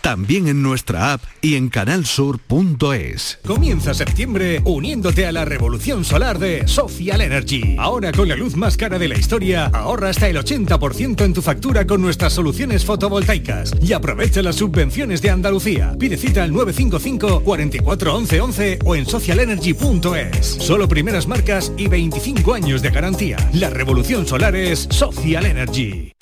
[0.00, 3.38] También en nuestra app y en canalsur.es.
[3.46, 7.76] Comienza septiembre uniéndote a la revolución solar de Social Energy.
[7.78, 11.42] Ahora con la luz más cara de la historia, ahorra hasta el 80% en tu
[11.42, 15.94] factura con nuestras soluciones fotovoltaicas y aprovecha las subvenciones de Andalucía.
[15.98, 20.46] Pide cita al 955 44 11 11 o en socialenergy.es.
[20.46, 23.36] Solo primeras marcas y 25 años de garantía.
[23.52, 26.12] La revolución solar es Social Energy.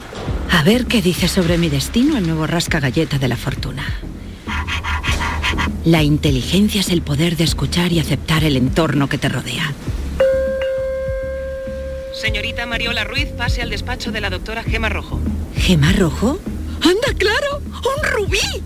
[0.51, 3.85] A ver qué dice sobre mi destino el nuevo rasca galleta de la fortuna.
[5.85, 9.73] La inteligencia es el poder de escuchar y aceptar el entorno que te rodea.
[12.13, 15.21] Señorita Mariola Ruiz, pase al despacho de la doctora Gema Rojo.
[15.57, 16.39] ¿Gema rojo?
[16.83, 17.63] ¡Anda, claro!
[17.65, 18.63] ¡Un rubí!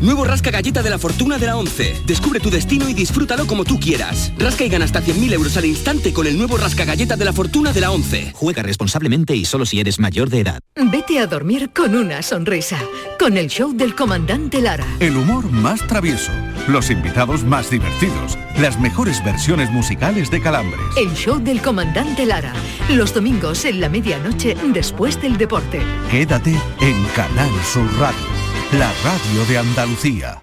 [0.00, 2.04] Nuevo Rasca Galleta de la Fortuna de la 11.
[2.06, 4.32] Descubre tu destino y disfrútalo como tú quieras.
[4.38, 7.34] Rasca y gana hasta 100.000 euros al instante con el nuevo Rasca Galleta de la
[7.34, 8.32] Fortuna de la 11.
[8.32, 10.60] Juega responsablemente y solo si eres mayor de edad.
[10.74, 12.78] Vete a dormir con una sonrisa,
[13.18, 14.86] con el show del comandante Lara.
[15.00, 16.32] El humor más travieso,
[16.66, 20.80] los invitados más divertidos, las mejores versiones musicales de Calambres.
[20.96, 22.54] El show del comandante Lara,
[22.88, 25.82] los domingos en la medianoche después del deporte.
[26.10, 28.39] Quédate en Canal Sur Radio,
[28.72, 30.42] la radio de Andalucía.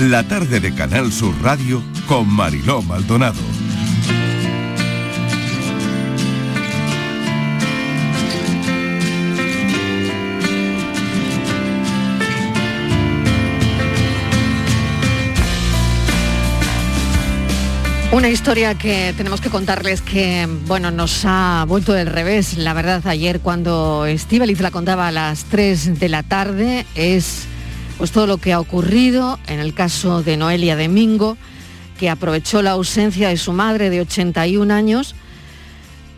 [0.00, 3.51] La tarde de Canal Sur Radio con Mariló Maldonado.
[18.12, 22.58] Una historia que tenemos que contarles que, bueno, nos ha vuelto del revés.
[22.58, 27.46] La verdad, ayer cuando Estíbaliz la contaba a las 3 de la tarde, es
[27.96, 31.38] pues todo lo que ha ocurrido en el caso de Noelia Domingo,
[31.98, 35.14] que aprovechó la ausencia de su madre de 81 años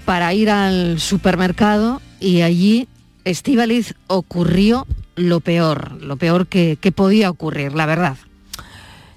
[0.04, 2.88] para ir al supermercado y allí,
[3.22, 8.16] Estíbaliz, ocurrió lo peor, lo peor que podía ocurrir, la verdad.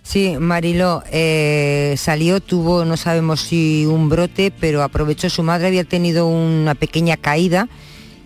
[0.08, 5.84] Sí, Mariló eh, salió, tuvo, no sabemos si un brote, pero aprovechó, su madre había
[5.84, 7.68] tenido una pequeña caída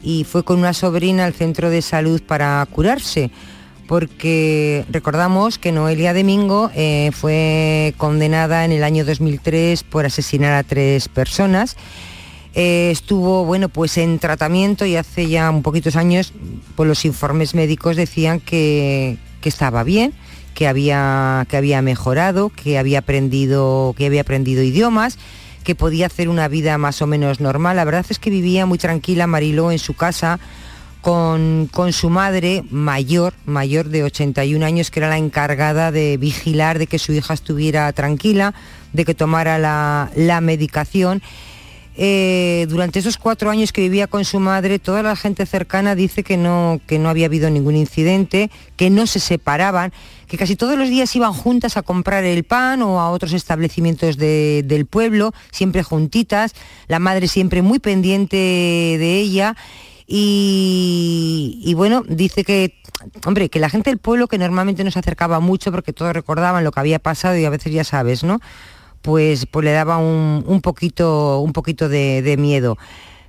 [0.04, 3.32] y fue con una sobrina al centro de salud para curarse,
[3.88, 10.62] porque recordamos que Noelia Domingo eh, fue condenada en el año 2003 por asesinar a
[10.62, 11.78] tres personas.
[12.54, 16.32] Eh, estuvo bueno pues en tratamiento y hace ya un poquitos años
[16.76, 20.13] pues los informes médicos decían que, que estaba bien
[20.54, 25.18] que había, que había mejorado, que había, aprendido, que había aprendido idiomas,
[25.64, 27.76] que podía hacer una vida más o menos normal.
[27.76, 30.40] La verdad es que vivía muy tranquila Mariló en su casa
[31.02, 36.80] con, con, su madre mayor, mayor de 81 años, que era la encargada de vigilar
[36.80, 38.54] de que su hija estuviera tranquila,
[38.94, 41.21] de que tomara la, la medicación.
[41.98, 46.23] Eh, durante esos cuatro años que vivía con su madre, toda la gente cercana dice
[46.23, 49.92] que no, que no había habido ningún incidente, que no se separaban,
[50.32, 54.15] que casi todos los días iban juntas a comprar el pan o a otros establecimientos
[54.15, 56.54] de, del pueblo, siempre juntitas,
[56.88, 59.58] la madre siempre muy pendiente de ella.
[60.08, 62.77] Y, y bueno, dice que,
[63.25, 66.63] hombre, que la gente del pueblo que normalmente no se acercaba mucho porque todos recordaban
[66.63, 68.40] lo que había pasado y a veces ya sabes, ¿no?
[69.02, 72.77] Pues, pues le daba un, un poquito, un poquito de, de miedo.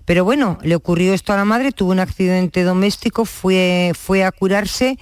[0.04, 4.30] Pero bueno, le ocurrió esto a la madre, tuvo un accidente doméstico, fue, fue a
[4.30, 5.00] curarse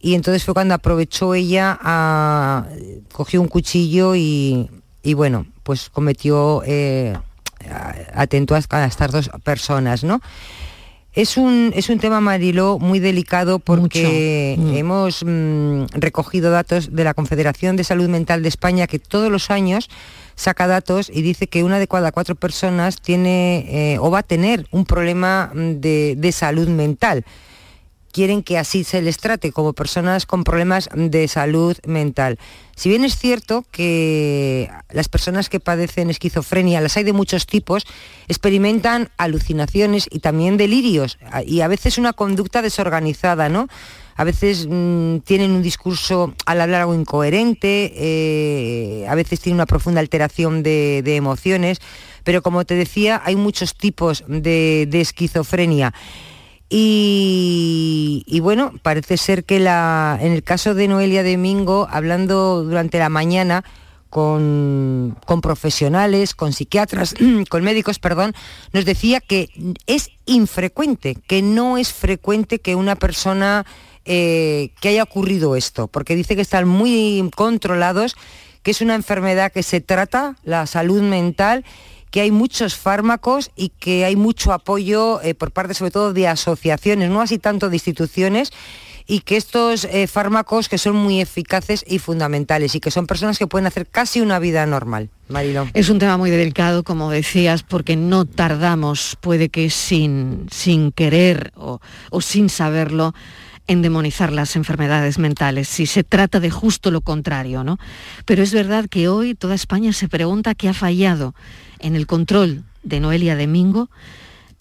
[0.00, 2.66] y entonces fue cuando aprovechó ella, a,
[3.12, 4.70] cogió un cuchillo y,
[5.02, 7.14] y bueno, pues cometió, eh,
[7.70, 10.20] a- atentó a, a estas dos personas, ¿no?
[11.12, 17.14] Es un, es un tema, Mariló, muy delicado porque hemos mm, recogido datos de la
[17.14, 19.88] Confederación de Salud Mental de España que todos los años
[20.34, 24.22] saca datos y dice que una de cada cuatro personas tiene eh, o va a
[24.24, 27.24] tener un problema mm, de, de salud mental
[28.16, 32.38] quieren que así se les trate como personas con problemas de salud mental.
[32.74, 37.86] Si bien es cierto que las personas que padecen esquizofrenia, las hay de muchos tipos,
[38.26, 43.68] experimentan alucinaciones y también delirios y a veces una conducta desorganizada, ¿no?
[44.14, 49.66] A veces mm, tienen un discurso al hablar algo incoherente, eh, a veces tienen una
[49.66, 51.80] profunda alteración de, emociones,
[52.24, 55.92] pero como te decía, hay muchos tipos de esquizofrenia.
[56.68, 63.08] Y, bueno, parece ser que la, en el caso de Noelia Domingo, hablando durante la
[63.08, 63.64] mañana
[64.10, 67.14] con, con profesionales, con psiquiatras,
[67.48, 68.34] con médicos, perdón,
[68.72, 69.50] nos decía que
[69.86, 73.64] es infrecuente, que no es frecuente que una persona
[74.04, 78.16] eh, que haya ocurrido esto, porque dice que están muy controlados,
[78.62, 81.64] que es una enfermedad que se trata, la salud mental,
[82.16, 86.26] que hay muchos fármacos y que hay mucho apoyo eh, por parte sobre todo de
[86.28, 88.54] asociaciones, no así tanto de instituciones,
[89.06, 93.38] y que estos eh, fármacos que son muy eficaces y fundamentales y que son personas
[93.38, 95.10] que pueden hacer casi una vida normal.
[95.28, 95.68] Mariló.
[95.74, 101.52] Es un tema muy delicado, como decías, porque no tardamos, puede que sin, sin querer
[101.54, 103.12] o, o sin saberlo,
[103.68, 107.78] en demonizar las enfermedades mentales, si se trata de justo lo contrario, ¿no?
[108.24, 111.34] Pero es verdad que hoy toda España se pregunta qué ha fallado
[111.78, 113.90] en el control de Noelia Domingo,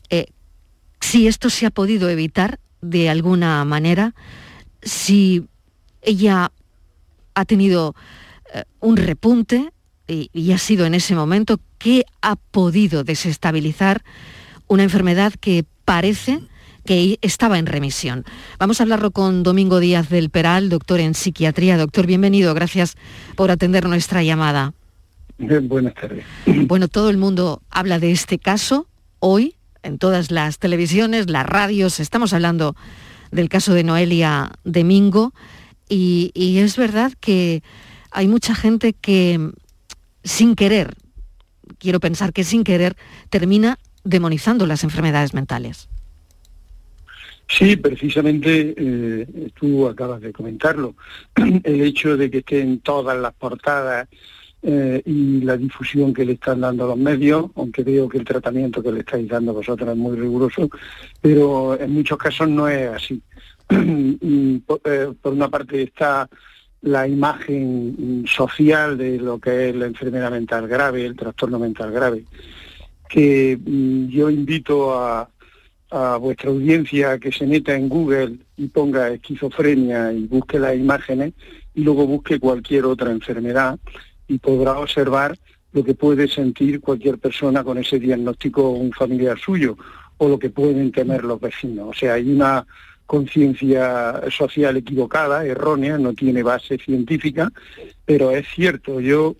[0.10, 0.28] eh,
[1.00, 4.14] si esto se ha podido evitar de alguna manera,
[4.82, 5.46] si
[6.02, 6.52] ella
[7.34, 7.96] ha tenido
[8.54, 9.72] eh, un repunte
[10.08, 14.04] y, y ha sido en ese momento que ha podido desestabilizar
[14.68, 16.42] una enfermedad que parece
[16.86, 18.26] que estaba en remisión.
[18.60, 21.78] Vamos a hablarlo con Domingo Díaz del Peral, doctor en psiquiatría.
[21.78, 22.96] Doctor, bienvenido, gracias
[23.36, 24.74] por atender nuestra llamada.
[25.64, 26.26] Buenas tardes.
[26.46, 28.88] Bueno, todo el mundo habla de este caso
[29.20, 32.00] hoy en todas las televisiones, las radios.
[32.00, 32.76] Estamos hablando
[33.32, 35.34] del caso de Noelia Domingo
[35.90, 37.62] y, y es verdad que
[38.12, 39.52] hay mucha gente que
[40.24, 40.96] sin querer,
[41.78, 42.96] quiero pensar que sin querer,
[43.30, 45.90] termina demonizando las enfermedades mentales.
[47.48, 50.96] Sí, precisamente eh, tú acabas de comentarlo.
[51.64, 54.08] El hecho de que estén todas las portadas
[54.68, 58.82] eh, y la difusión que le están dando los medios, aunque veo que el tratamiento
[58.82, 60.68] que le estáis dando vosotros es muy riguroso,
[61.22, 63.22] pero en muchos casos no es así.
[64.86, 66.28] Eh, por una parte está
[66.82, 72.26] la imagen social de lo que es la enfermedad mental grave, el trastorno mental grave,
[73.08, 75.30] que mm, yo invito a,
[75.92, 80.76] a vuestra audiencia a que se meta en Google y ponga esquizofrenia y busque las
[80.76, 81.34] imágenes
[81.76, 83.80] y luego busque cualquier otra enfermedad
[84.28, 85.38] y podrá observar
[85.72, 89.78] lo que puede sentir cualquier persona con ese diagnóstico un familiar suyo
[90.18, 91.90] o lo que pueden temer los vecinos.
[91.90, 92.66] O sea, hay una
[93.06, 97.52] conciencia social equivocada, errónea, no tiene base científica,
[98.06, 99.36] pero es cierto, yo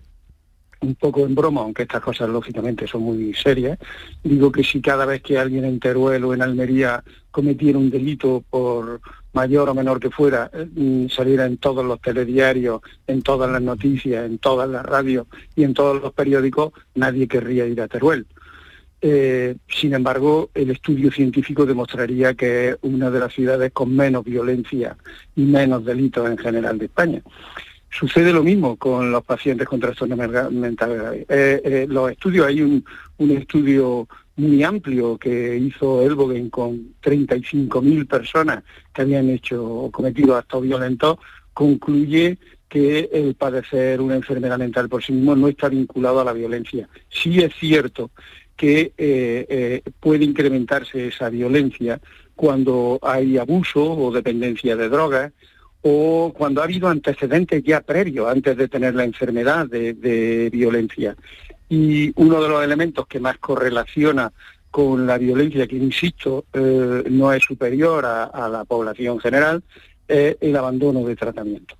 [0.80, 3.78] un poco en broma, aunque estas cosas lógicamente son muy serias,
[4.22, 8.44] digo que si cada vez que alguien en Teruel o en Almería cometiera un delito
[8.50, 9.00] por
[9.36, 14.24] mayor o menor que fuera, eh, saliera en todos los telediarios, en todas las noticias,
[14.24, 18.26] en todas las radios y en todos los periódicos, nadie querría ir a Teruel.
[19.02, 24.24] Eh, sin embargo, el estudio científico demostraría que es una de las ciudades con menos
[24.24, 24.96] violencia
[25.36, 27.20] y menos delitos en general de España.
[27.90, 31.26] Sucede lo mismo con los pacientes con trastorno mental.
[31.28, 39.02] Eh, los estudios, hay un estudio muy amplio que hizo Elbogen con 35.000 personas que
[39.02, 41.18] habían hecho o cometido actos violentos,
[41.52, 46.32] concluye que el padecer una enfermedad mental por sí mismo no está vinculado a la
[46.32, 46.88] violencia.
[47.08, 48.10] Sí es cierto
[48.56, 52.00] que eh, eh, puede incrementarse esa violencia
[52.34, 55.32] cuando hay abuso o dependencia de drogas
[55.82, 61.16] o cuando ha habido antecedentes ya previos antes de tener la enfermedad de, de violencia.
[61.68, 64.32] Y uno de los elementos que más correlaciona
[64.70, 69.62] con la violencia, que insisto, eh, no es superior a, la población general,
[70.06, 71.76] es el abandono de tratamiento.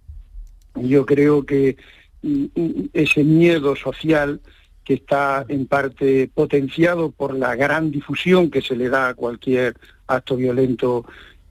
[0.74, 1.76] Yo creo que
[2.22, 4.40] mm, mm, ese miedo social
[4.82, 9.74] que está en parte potenciado por la gran difusión que se le da a cualquier
[10.06, 11.04] acto violento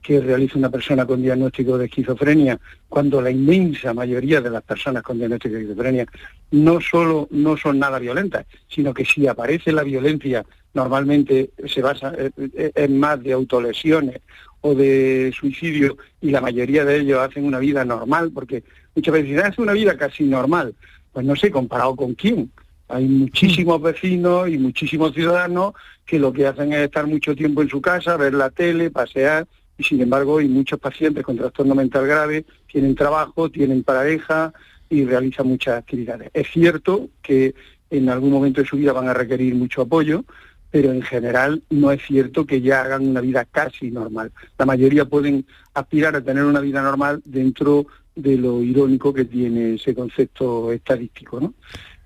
[0.06, 5.02] que realiza una persona con diagnóstico de esquizofrenia, cuando la inmensa mayoría de las personas
[5.02, 6.06] con diagnóstico de esquizofrenia
[6.52, 12.12] no solo no son nada violentas, sino que si aparece la violencia normalmente se basa
[12.16, 14.20] eh, eh, en más de autolesiones
[14.60, 18.62] o de suicidio y la mayoría de ellos hacen una vida normal, porque
[18.94, 20.76] muchas veces dicen, hace una vida casi normal.
[21.12, 22.52] Pues no sé, comparado con quién.
[22.88, 25.72] Hay muchísimos vecinos y muchísimos ciudadanos
[26.04, 29.48] que lo que hacen es estar mucho tiempo en su casa, ver la tele, pasear
[29.78, 34.52] y sin embargo hay muchos pacientes con trastorno mental grave, tienen trabajo, tienen pareja
[34.88, 36.30] y realizan muchas actividades.
[36.32, 37.54] Es cierto que
[37.90, 40.24] en algún momento de su vida van a requerir mucho apoyo,
[40.70, 44.32] pero en general no es cierto que ya hagan una vida casi normal.
[44.58, 49.74] La mayoría pueden aspirar a tener una vida normal dentro de lo irónico que tiene
[49.74, 51.54] ese concepto estadístico, ¿no?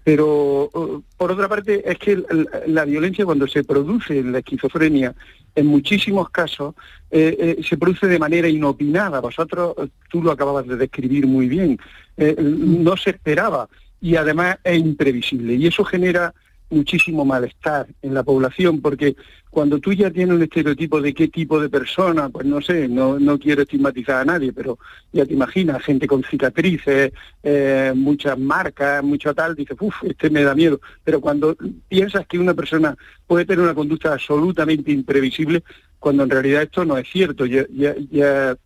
[0.02, 2.22] Pero, uh, por otra parte, es que
[2.66, 5.14] la violencia cuando se produce en la esquizofrenia,
[5.54, 6.74] en muchísimos casos,
[7.10, 9.20] eh, eh, se produce de manera inopinada.
[9.20, 9.74] Vosotros,
[10.08, 11.78] tú lo acababas de describir muy bien.
[12.16, 13.68] Eh, no se esperaba
[14.00, 15.54] y además es imprevisible.
[15.54, 16.32] Y eso genera
[16.70, 19.16] muchísimo malestar en la población, porque
[19.50, 23.18] cuando tú ya tienes un estereotipo de qué tipo de persona, pues no sé, no,
[23.18, 24.78] no quiero estigmatizar a nadie, pero
[25.12, 27.12] ya te imaginas, gente con cicatrices,
[27.42, 30.80] eh, muchas marcas, mucho tal, dices, uff, este me da miedo.
[31.02, 31.56] Pero cuando
[31.88, 32.96] piensas que una persona
[33.26, 35.64] puede tener una conducta absolutamente imprevisible,
[35.98, 38.56] cuando en realidad esto no es cierto, ya, ya, ya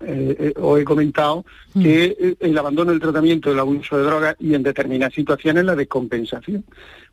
[0.00, 4.36] eh, eh, os he comentado que eh, el abandono del tratamiento, el abuso de drogas
[4.38, 6.64] y en determinadas situaciones la descompensación.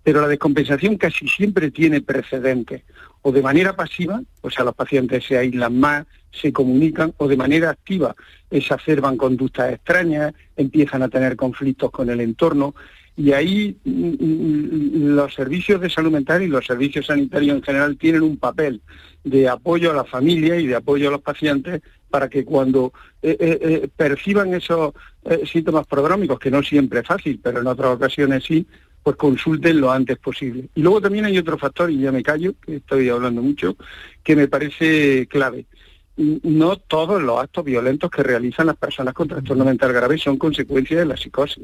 [0.06, 2.84] Pero la descompensación casi siempre tiene precedentes,
[3.24, 7.36] o de manera pasiva, o sea, los pacientes se aíslan más, se comunican, o de
[7.36, 8.16] manera activa,
[8.52, 12.76] exacerban conductas extrañas, empiezan a tener conflictos con el entorno,
[13.18, 17.98] y ahí mm, mm, los servicios de salud mental y los servicios sanitarios en general
[17.98, 18.82] tienen un papel
[19.24, 21.82] de apoyo a la familia y de apoyo a los pacientes
[22.12, 22.94] para que cuando
[23.24, 24.94] eh, eh, eh, perciban esos
[25.52, 28.68] síntomas prodrómicos, que no siempre es fácil, pero en otras ocasiones sí,
[29.06, 30.68] pues consulten lo antes posible.
[30.74, 33.78] Y luego también hay otro factor, y ya me callo, que estoy hablando mucho,
[34.24, 35.68] que me parece clave.
[36.18, 40.98] No todos los actos violentos que realizan las personas con trastorno mental grave son consecuencia
[40.98, 41.64] de la psicosis.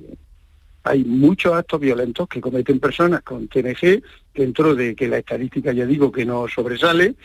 [0.84, 4.04] Hay muchos actos violentos que cometen personas con TNG,
[4.36, 7.16] dentro de que la estadística ya digo que no sobresale,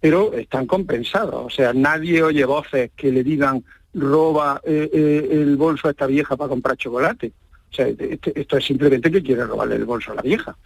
[0.00, 1.44] pero están compensados.
[1.46, 3.62] O sea, nadie oye voces que le digan
[3.94, 7.32] roba eh, eh, el bolso a esta vieja para comprar chocolate.
[7.70, 10.56] O sea, este, esto es simplemente que quiere robarle el bolso a la vieja.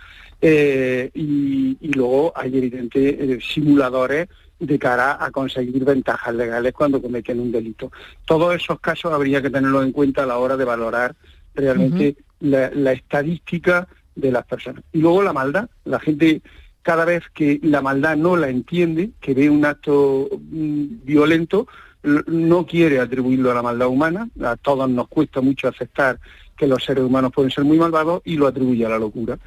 [0.41, 4.29] Eh, y, luego hay evidentes simuladores
[4.59, 7.93] de cara a conseguir ventajas legales cuando cometen un delito.
[8.25, 11.15] Todos esos casos habría que tenerlos en cuenta a la hora de valorar
[11.55, 14.83] realmente la, la estadística de las personas.
[14.93, 15.69] Y luego la maldad.
[15.85, 16.43] La gente
[16.83, 21.67] cada vez que la maldad no la entiende, que ve un acto mm, violento,
[22.27, 26.21] no quiere atribuirlo a la maldad humana, a todos nos cuesta mucho aceptar
[26.57, 29.39] que los seres humanos pueden ser muy malvados y lo atribuye a la locura.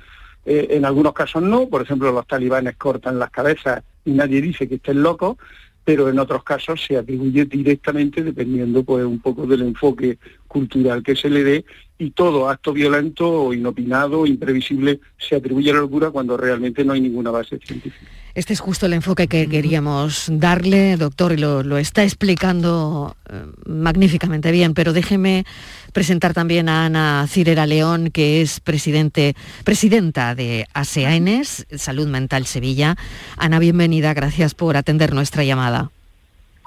[0.45, 4.67] Eh, en algunos casos no, por ejemplo los talibanes cortan las cabezas y nadie dice
[4.67, 5.37] que estén locos,
[5.83, 10.17] pero en otros casos se atribuye directamente dependiendo pues un poco del enfoque
[10.47, 11.65] cultural que se le dé
[11.99, 16.93] y todo acto violento o inopinado, imprevisible, se atribuye a la locura cuando realmente no
[16.93, 18.05] hay ninguna base científica.
[18.35, 24.51] Este es justo el enfoque que queríamos darle, doctor, y lo, está explicando eh, magníficamente
[24.51, 25.43] bien, pero déjeme
[25.91, 32.95] presentar también a Ana Cirera León, que es presidente, presidenta de ASEANES, Salud Mental Sevilla.
[33.37, 35.89] Ana, bienvenida, gracias por atender nuestra llamada.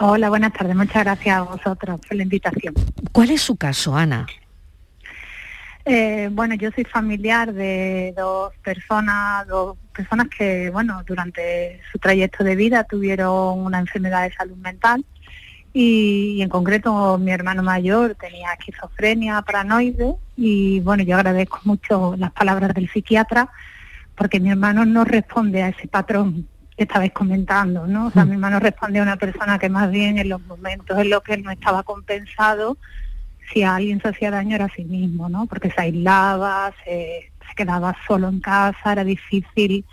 [0.03, 2.73] Hola, buenas tardes, muchas gracias a vosotros por la invitación.
[3.13, 4.27] ¿Cuál es su caso, Ana?
[5.85, 12.45] Eh, bueno, yo soy familiar de dos personas, dos personas que, bueno, durante su trayecto
[12.45, 15.05] de vida tuvieron una enfermedad de salud mental
[15.75, 22.33] y, en concreto mi hermano mayor tenía esquizofrenia paranoide y, bueno, yo agradezco mucho las
[22.33, 23.51] palabras del psiquiatra
[24.15, 26.49] porque mi hermano no responde a ese patrón
[26.81, 28.07] que estabais comentando, ¿no?
[28.07, 31.11] O sea, mi hermano responde a una persona que más bien en los momentos en
[31.11, 32.79] los que él no estaba compensado,
[33.53, 35.45] si a alguien se hacía daño era a sí mismo, ¿no?
[35.45, 39.85] Porque se aislaba, se, quedaba solo en casa, era difícil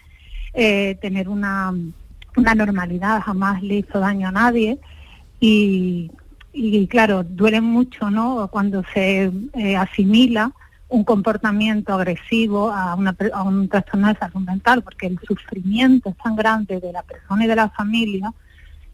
[0.53, 1.73] eh, tener una,
[2.55, 4.79] normalidad, jamás le hizo daño a nadie.
[5.41, 6.09] Y,
[6.89, 8.47] claro, duele mucho, ¿no?
[8.47, 10.53] Cuando se eh, asimila
[10.89, 16.17] un comportamiento agresivo a, una a un trastorno de salud mental, porque el sufrimiento es
[16.17, 18.33] tan grande de la persona y de la familia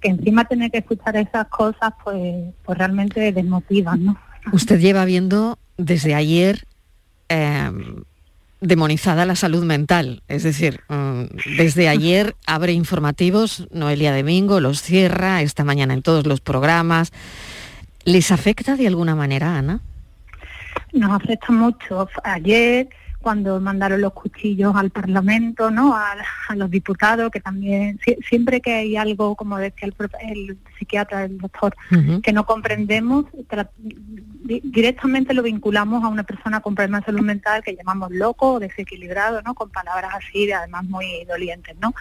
[0.02, 4.18] que encima tener que escuchar esas cosas, pues, pues realmente desmotivan, ¿no?
[4.52, 6.66] Usted lleva viendo desde ayer
[7.30, 7.72] eh,
[8.64, 10.24] demonizada la salud mental.
[10.28, 11.24] Es decir, mm,
[11.58, 17.12] desde ayer abre informativos, Noelia Domingo los cierra, esta mañana en todos los programas.
[18.06, 19.82] ¿Les afecta de alguna manera, Ana?
[20.94, 22.08] Nos afecta mucho.
[22.24, 25.96] Ayer, cuando mandaron los cuchillos al Parlamento, ¿no?
[25.96, 26.14] A,
[26.50, 29.96] a los diputados, que también, sie- siempre que hay algo, como decía el,
[30.30, 31.74] el psiquiatra, el doctor,
[32.22, 33.26] que no comprendemos,
[33.70, 38.54] di- directamente lo vinculamos a una persona con problemas de salud mental que llamamos loco
[38.54, 39.54] o desequilibrado, ¿no?
[39.56, 41.94] Con palabras así, de- además muy dolientes, ¿no?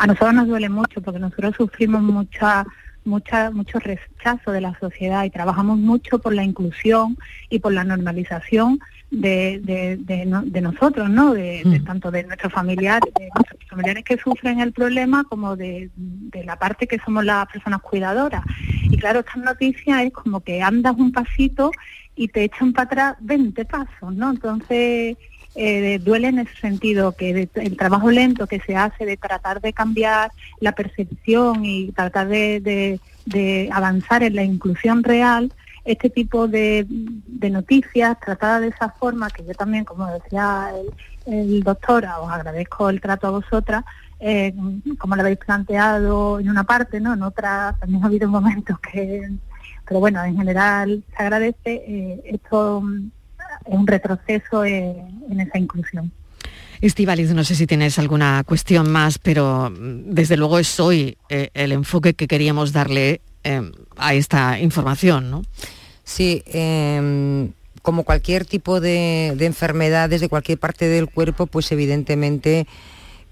[0.00, 2.66] A nosotros nos duele mucho porque nosotros sufrimos mucha
[3.04, 7.16] mucha mucho rechazo de la sociedad y trabajamos mucho por la inclusión
[7.50, 8.78] y por la normalización
[9.10, 11.34] de, de, de no- de nosotros, ¿no?
[11.34, 15.90] De, de tanto de nuestros familiares, de nuestros familiares que sufren el problema como de,
[15.94, 18.42] de la parte que somos las personas cuidadoras.
[18.90, 21.70] Y claro, estas noticias es como que andas un pasito
[22.16, 24.30] y te echan para atrás 20 pasos, ¿no?
[24.30, 25.16] Entonces,
[25.54, 29.60] eh, duele en ese sentido que de- el trabajo lento que se hace de tratar
[29.60, 30.30] de cambiar
[30.60, 33.00] la percepción y tratar de, de-
[33.72, 35.52] avanzar en la inclusión real,
[35.84, 40.70] este tipo de, de noticias tratadas de esa forma, que yo también, como decía
[41.26, 43.84] el, el doctor, os agradezco el trato a vosotras,
[44.20, 44.54] eh,
[44.98, 47.12] como lo habéis planteado en una parte, ¿no?
[47.14, 49.30] En otra también ha habido momentos que,
[49.86, 51.56] pero bueno, en general se agradece.
[51.64, 53.23] eh, esto es
[53.66, 56.12] un retroceso en esa inclusión.
[56.80, 61.50] Estivaliz, no sé si tienes alguna cuestión más, pero mm, desde luego es hoy eh,
[61.54, 65.42] el enfoque que queríamos darle eh, a esta información, ¿no?
[66.04, 72.66] Sí, em, como cualquier tipo de, de enfermedades de cualquier parte del cuerpo, pues evidentemente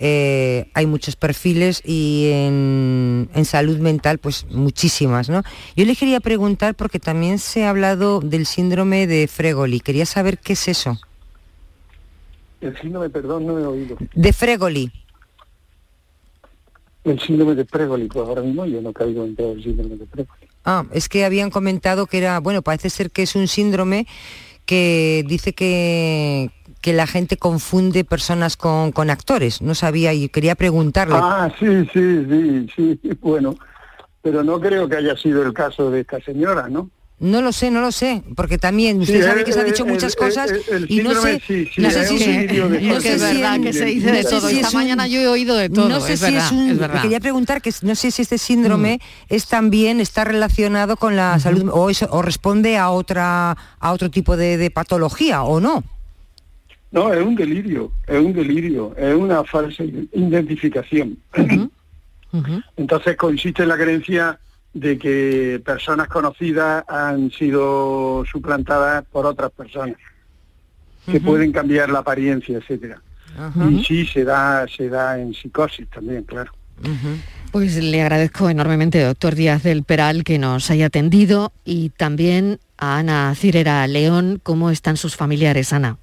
[0.04, 5.44] eh, hay muchos perfiles y en, en salud mental pues muchísimas, ¿no?
[5.76, 9.78] Yo le quería preguntar porque también se ha hablado del síndrome de Fregoli.
[9.78, 10.98] Quería saber qué es eso.
[12.60, 13.96] El síndrome, perdón, no he oído.
[14.12, 14.90] De Fregoli.
[17.04, 20.06] El síndrome de Pregoli, pues ahora mismo yo no caído en todo el síndrome de
[20.06, 20.48] Pregoli.
[20.64, 24.08] Ah, es que habían comentado que era, bueno, parece ser que es un síndrome
[24.66, 26.50] que dice que,
[26.82, 29.62] que la gente confunde personas con, con actores.
[29.62, 31.14] No sabía y quería preguntarle.
[31.16, 33.54] Ah, sí, sí, sí, sí, bueno,
[34.20, 36.90] pero no creo que haya sido el caso de esta señora, ¿no?
[37.20, 39.66] No lo sé, no lo sé, porque también usted Sí, sabe el- que se han
[39.66, 40.50] dicho el- muchas el- cosas
[40.88, 43.84] y no sé, sí, sí, no sé es si es Es es verdad que se
[43.84, 44.48] dice de todo.
[44.48, 46.70] Esta es mañana yo he oído de todo, No sé es si verdad, es un,
[46.70, 47.00] es verdad.
[47.00, 51.70] quería preguntar que no sé si este síndrome es también está relacionado con la salud
[51.72, 55.84] o, eso- o responde a otra a otro tipo de, de patología o no.
[56.92, 61.18] No, es un delirio, es un delirio, es una falsa identificación.
[62.76, 64.38] Entonces consiste en la creencia
[64.74, 69.96] de que personas conocidas han sido suplantadas por otras personas
[71.10, 73.00] que pueden cambiar la apariencia, etcétera.
[73.70, 76.52] Y sí se da, se da en psicosis también, claro.
[77.50, 82.98] Pues le agradezco enormemente, doctor Díaz del Peral, que nos haya atendido y también a
[82.98, 85.98] Ana Cirera León, ¿cómo están sus familiares, Ana?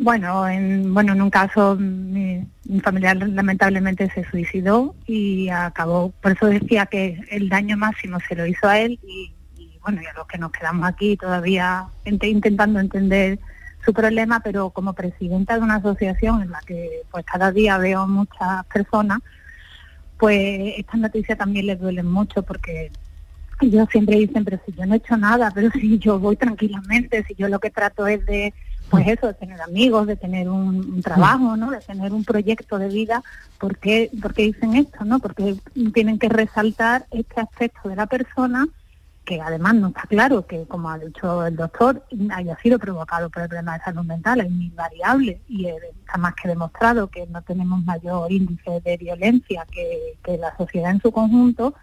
[0.00, 6.32] Bueno, en, bueno, en un caso mi, mi familiar lamentablemente se suicidó y acabó, por
[6.32, 10.06] eso decía que el daño máximo se lo hizo a él y, y, bueno, y
[10.06, 13.40] a los que nos quedamos aquí todavía ente- intentando entender
[13.84, 18.06] su problema, pero como presidenta de una asociación en la que pues cada día veo
[18.06, 19.18] muchas personas,
[20.16, 22.92] pues estas noticias también les duelen mucho porque
[23.60, 27.24] ellos siempre dicen, pero si yo no he hecho nada, pero si yo voy tranquilamente,
[27.26, 28.54] si yo lo que trato es de,
[28.90, 31.70] pues eso, de tener amigos, de tener un, un trabajo, ¿no?
[31.70, 33.22] De tener un proyecto de vida,
[33.58, 35.18] ¿por qué, por qué dicen esto, no?
[35.18, 35.56] Porque
[35.92, 38.66] tienen que resaltar este aspecto de la persona
[39.28, 42.02] que además no está claro que, como ha dicho el doctor,
[42.34, 46.34] haya sido provocado por el problema de salud mental, es muy variable y está más
[46.34, 51.12] que demostrado que no tenemos mayor índice de violencia que, que la sociedad en su
[51.12, 51.74] conjunto.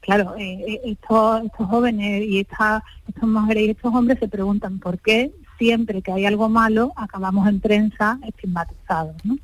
[0.00, 4.78] Claro, eh, eh, estos, estos jóvenes y estas, estas mujeres y estos hombres se preguntan
[4.78, 9.36] por qué siempre que hay algo malo acabamos en prensa estigmatizados, ¿no?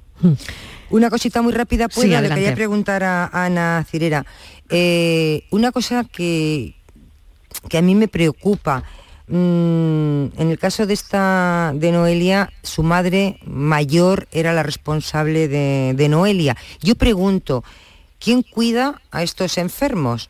[0.91, 2.21] Una cosita muy rápida, Sí, ¿puedo?
[2.21, 4.25] Le quería preguntar a Ana Cirera.
[4.69, 6.75] Eh, una cosa que,
[7.69, 8.85] que a mí me preocupa.
[9.27, 15.95] mm, en el caso de esta de Noelia, su madre mayor era la responsable de,
[15.97, 16.57] de Noelia.
[16.83, 17.65] Yo pregunto,
[18.21, 20.29] ¿quién cuida a estos enfermos?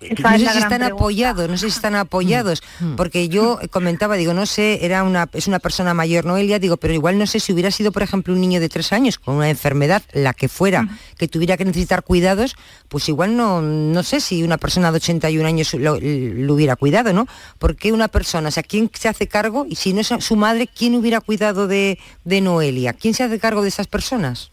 [0.00, 0.86] No sé si están pregunta.
[0.86, 2.62] apoyados, no sé si están apoyados,
[2.96, 6.94] porque yo comentaba, digo, no sé, era una, es una persona mayor, Noelia, digo, pero
[6.94, 9.50] igual no sé si hubiera sido, por ejemplo, un niño de tres años con una
[9.50, 10.88] enfermedad, la que fuera,
[11.18, 12.56] que tuviera que necesitar cuidados,
[12.88, 17.12] pues igual no, no sé si una persona de 81 años lo, lo hubiera cuidado,
[17.12, 17.26] ¿no?
[17.58, 19.66] Porque una persona, o sea, ¿quién se hace cargo?
[19.68, 22.92] Y si no es su madre, ¿quién hubiera cuidado de, de Noelia?
[22.92, 24.50] ¿Quién se hace cargo de esas personas?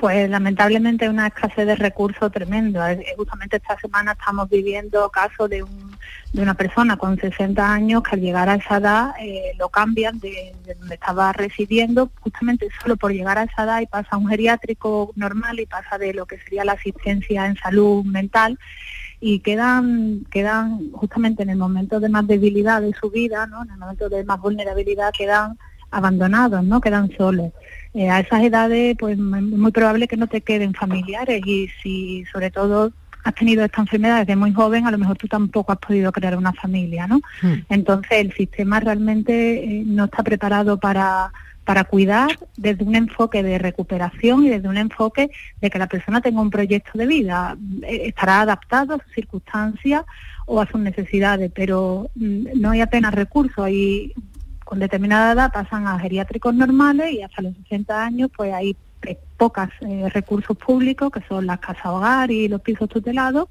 [0.00, 2.82] Pues lamentablemente una escasez de recursos tremendo.
[2.86, 5.94] Eh, Justamente esta semana estamos viviendo casos de, un-
[6.32, 10.18] de una persona con 60 años que al llegar a esa edad eh, lo cambian
[10.18, 14.16] de, de donde estaba residiendo justamente solo por llegar a esa edad y pasa a
[14.16, 18.58] un geriátrico normal y pasa de lo que sería la asistencia en salud mental
[19.20, 23.64] y quedan quedan justamente en el momento de más debilidad de su vida, ¿no?
[23.64, 25.58] en el momento de más vulnerabilidad quedan
[25.90, 26.80] abandonados, ¿no?
[26.80, 27.52] quedan solos.
[27.92, 32.24] Eh, a esas edades, pues es muy probable que no te queden familiares y si
[32.32, 32.92] sobre todo
[33.24, 36.36] has tenido esta enfermedad desde muy joven, a lo mejor tú tampoco has podido crear
[36.36, 37.20] una familia, ¿no?
[37.68, 41.32] Entonces el sistema realmente eh, no está preparado para,
[41.64, 45.30] para cuidar desde un enfoque de recuperación y desde un enfoque
[45.60, 47.56] de que la persona tenga un proyecto de vida.
[47.82, 50.04] Eh, Estará adaptado a sus circunstancias
[50.46, 53.68] o a sus necesidades, pero mm, no hay apenas recursos.
[53.68, 54.14] Y
[54.70, 59.18] con determinada edad pasan a geriátricos normales y hasta los 60 años pues hay eh,
[59.36, 59.68] pocos
[60.12, 63.48] recursos públicos que son las casas hogar y los pisos tutelados,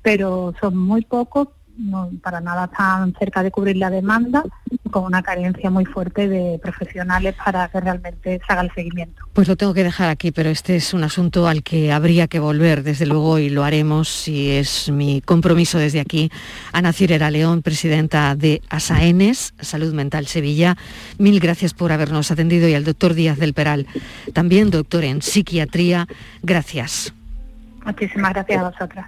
[0.00, 1.48] pero son muy pocos,
[1.78, 4.42] no para nada están cerca de cubrir la demanda,
[4.90, 9.24] con una carencia muy fuerte de profesionales para que realmente se haga el seguimiento.
[9.32, 12.38] Pues lo tengo que dejar aquí, pero este es un asunto al que habría que
[12.38, 16.30] volver, desde luego, y lo haremos, y es mi compromiso desde aquí.
[16.72, 20.76] Ana Cirera León, presidenta de ASAENES, Salud Mental Sevilla,
[21.18, 23.86] mil gracias por habernos atendido, y al doctor Díaz del Peral,
[24.32, 26.06] también doctor en psiquiatría,
[26.42, 27.12] gracias.
[27.84, 29.06] Muchísimas gracias a vosotras.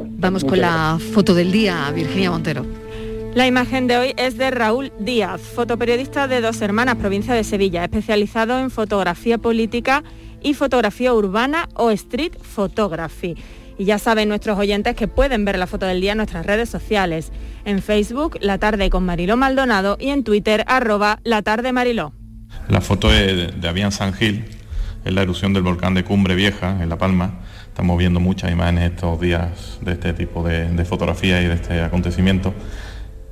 [0.00, 2.64] Vamos con la foto del día, Virginia Montero.
[3.34, 7.84] La imagen de hoy es de Raúl Díaz, fotoperiodista de Dos Hermanas, provincia de Sevilla,
[7.84, 10.02] especializado en fotografía política
[10.42, 13.36] y fotografía urbana o street photography.
[13.76, 16.68] Y ya saben nuestros oyentes que pueden ver la foto del día en nuestras redes
[16.68, 17.30] sociales,
[17.64, 22.12] en Facebook La Tarde con Mariló Maldonado y en Twitter arroba La Tarde Mariló.
[22.68, 24.46] La foto es de, de Avian San Gil,
[25.04, 27.40] es la erupción del volcán de Cumbre Vieja, en La Palma.
[27.78, 31.80] Estamos viendo muchas imágenes estos días de este tipo de, de fotografías y de este
[31.80, 32.52] acontecimiento,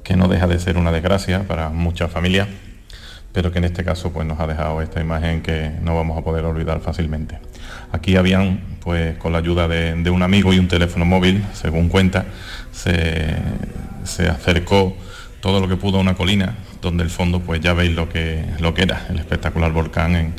[0.05, 2.47] que no deja de ser una desgracia para muchas familias,
[3.33, 6.23] pero que en este caso pues, nos ha dejado esta imagen que no vamos a
[6.23, 7.41] poder olvidar fácilmente.
[7.91, 11.89] Aquí habían, pues con la ayuda de, de un amigo y un teléfono móvil, según
[11.89, 12.27] cuenta,
[12.71, 13.35] se,
[14.05, 14.97] se acercó
[15.41, 18.45] todo lo que pudo a una colina, donde el fondo pues ya veis lo que,
[18.61, 20.35] lo que era, el espectacular volcán en,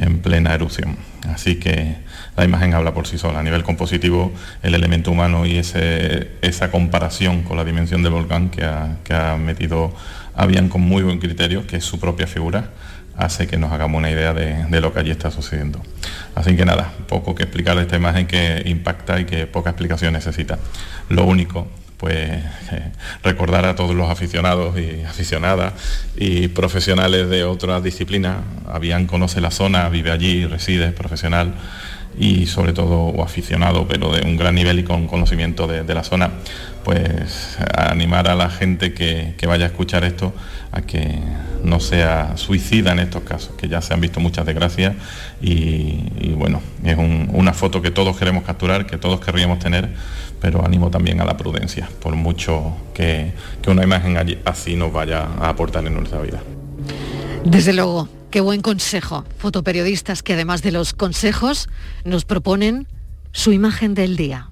[0.00, 0.96] en plena erupción.
[1.28, 1.98] Así que
[2.36, 3.40] la imagen habla por sí sola.
[3.40, 8.64] A nivel compositivo, el elemento humano y esa comparación con la dimensión del volcán que
[8.64, 9.94] ha, metido
[10.34, 12.70] Avian con muy buen criterio, que es su propia figura,
[13.16, 15.82] hace que nos hagamos una idea de, de lo que allí está sucediendo.
[16.34, 20.58] Así que nada, poco que explicar esta imagen que impacta y que poca explicación necesita.
[21.10, 21.68] Lo único
[22.02, 22.42] pues eh,
[23.22, 25.72] recordar a todos los aficionados y aficionadas
[26.16, 28.38] y profesionales de otras disciplinas.
[28.66, 31.54] Avian conoce la zona, vive allí, reside, es profesional
[32.18, 36.04] y sobre todo o aficionado, pero de un gran nivel y con conocimiento de, la
[36.04, 36.30] zona,
[36.84, 40.32] pues animar a la gente que, que vaya a escuchar esto
[40.72, 41.18] a que
[41.62, 44.94] no sea suicida en estos casos, que ya se han visto muchas desgracias
[45.40, 49.88] y, bueno, es un- una foto que todos queremos capturar, que todos querríamos tener,
[50.40, 53.32] pero animo también a la prudencia, por mucho que,
[53.62, 56.42] que una imagen así nos vaya a aportar en nuestra vida.
[57.44, 59.24] Desde luego, qué buen consejo.
[59.38, 61.68] Fotoperiodistas que además de los consejos
[62.04, 62.88] nos proponen
[63.30, 64.50] su imagen del día.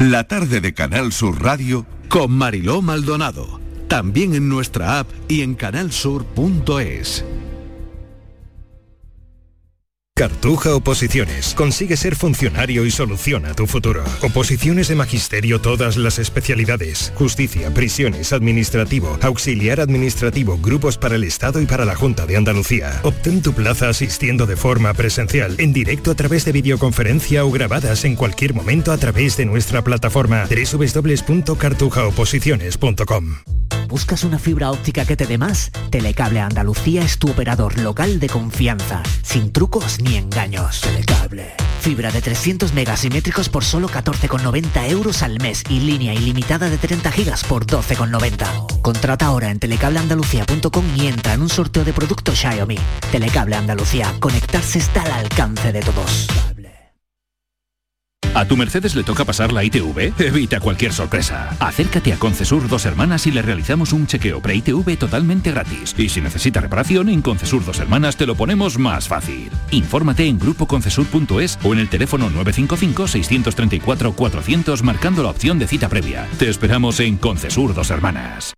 [0.00, 3.60] La tarde de Canal Sur Radio con Mariló Maldonado.
[3.88, 7.24] También en nuestra app y en canalsur.es.
[10.18, 11.52] Cartuja Oposiciones.
[11.54, 14.02] Consigue ser funcionario y soluciona tu futuro.
[14.22, 17.12] Oposiciones de magisterio, todas las especialidades.
[17.16, 22.98] Justicia, prisiones, administrativo, auxiliar administrativo, grupos para el Estado y para la Junta de Andalucía.
[23.02, 28.06] Obtén tu plaza asistiendo de forma presencial, en directo a través de videoconferencia o grabadas
[28.06, 33.36] en cualquier momento a través de nuestra plataforma www.cartujaoposiciones.com.
[33.88, 35.70] ¿Buscas una fibra óptica que te dé más?
[35.90, 40.80] Telecable Andalucía es tu operador local de confianza, sin trucos ni engaños.
[40.80, 41.52] Telecable.
[41.80, 47.10] Fibra de 300 megasimétricos por solo 14,90 euros al mes y línea ilimitada de 30
[47.10, 48.82] gigas por 12,90.
[48.82, 52.78] Contrata ahora en telecableandalucía.com y entra en un sorteo de productos Xiaomi.
[53.10, 54.14] Telecable Andalucía.
[54.20, 56.28] Conectarse está al alcance de todos.
[58.36, 60.12] ¿A tu Mercedes le toca pasar la ITV?
[60.20, 61.56] Evita cualquier sorpresa.
[61.58, 65.94] Acércate a Concesur Dos Hermanas y le realizamos un chequeo pre-ITV totalmente gratis.
[65.96, 69.50] Y si necesita reparación, en Concesur Dos Hermanas te lo ponemos más fácil.
[69.70, 76.28] Infórmate en grupoconcesur.es o en el teléfono 955-634-400 marcando la opción de cita previa.
[76.38, 78.52] Te esperamos en Concesur Dos Hermanas.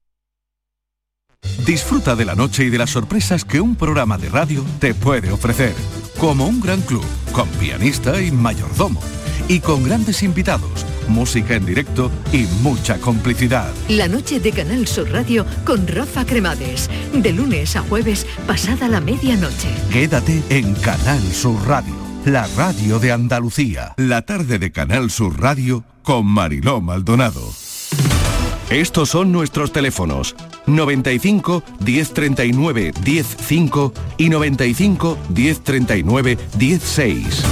[1.65, 5.31] Disfruta de la noche y de las sorpresas que un programa de radio te puede
[5.31, 5.77] ofrecer.
[6.19, 9.01] Como un gran club, con pianista y mayordomo.
[9.49, 13.73] Y con grandes invitados, música en directo y mucha complicidad.
[13.89, 16.91] La noche de Canal Sur Radio con Rafa Cremades.
[17.15, 19.69] De lunes a jueves, pasada la medianoche.
[19.91, 21.95] Quédate en Canal Sur Radio,
[22.27, 23.95] la radio de Andalucía.
[23.97, 27.41] La tarde de Canal Sur Radio con Mariló Maldonado.
[28.69, 30.37] Estos son nuestros teléfonos
[30.67, 37.45] 95 1039 105 y 95 1039 16.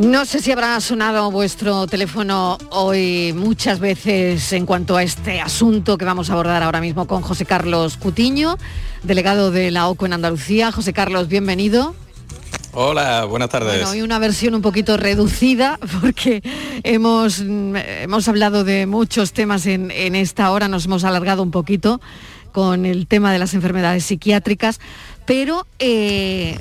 [0.00, 5.98] No sé si habrá sonado vuestro teléfono hoy muchas veces en cuanto a este asunto
[5.98, 8.56] que vamos a abordar ahora mismo con José Carlos Cutiño,
[9.02, 10.72] delegado de la OCO en Andalucía.
[10.72, 11.94] José Carlos, bienvenido.
[12.72, 13.74] Hola, buenas tardes.
[13.74, 16.40] Bueno, hoy una versión un poquito reducida porque
[16.82, 22.00] hemos, hemos hablado de muchos temas en, en esta hora, nos hemos alargado un poquito
[22.52, 24.80] con el tema de las enfermedades psiquiátricas,
[25.26, 26.58] pero eh,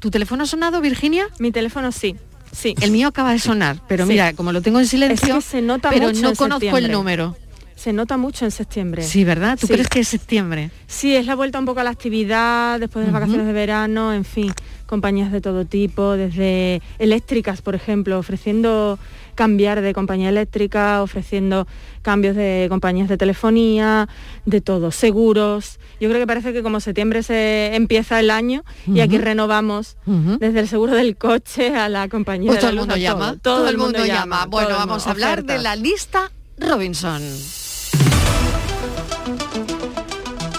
[0.00, 1.28] ¿tu teléfono ha sonado, Virginia?
[1.38, 2.16] Mi teléfono sí.
[2.54, 2.74] Sí.
[2.80, 4.12] El mío acaba de sonar, pero Sí.
[4.12, 6.90] mira, como lo tengo en silencio, Es que se nota pero mucho no conozco el
[6.90, 7.36] número.
[7.76, 9.02] Se nota mucho en septiembre.
[9.02, 9.58] Sí, ¿verdad?
[9.60, 9.72] ¿Tú Sí.
[9.74, 10.70] crees que es septiembre?
[10.86, 14.14] Sí, es la vuelta un poco a la actividad después de las vacaciones de verano,
[14.14, 14.52] en fin,
[14.86, 18.98] compañías de todo tipo, desde eléctricas, por ejemplo, ofreciendo
[19.34, 21.66] cambiar de compañía eléctrica, ofreciendo
[22.02, 24.08] cambios de compañías de telefonía,
[24.44, 25.78] de todo, seguros.
[26.00, 30.60] Yo creo que parece que como septiembre se empieza el año y aquí renovamos desde
[30.60, 32.98] el seguro del coche a la compañía Pues de todo la el luz, mundo a
[32.98, 33.36] llama.
[33.42, 34.40] Todo, el mundo, llama.
[34.40, 37.22] todo Bueno, el vamos mundo, a hablar de la lista Robinson.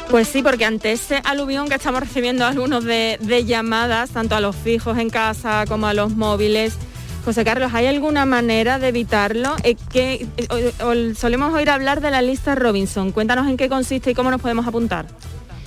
[0.09, 4.39] Pues sí, porque ante ese aluvión que estamos recibiendo algunos de, de llamadas, tanto a
[4.39, 6.77] los fijos en casa como a los móviles,
[7.25, 9.55] José Carlos, ¿hay alguna manera de evitarlo?
[9.63, 13.11] Eh, eh, solemos oír hablar de la lista Robinson.
[13.11, 15.07] Cuéntanos en qué consiste y cómo nos podemos apuntar.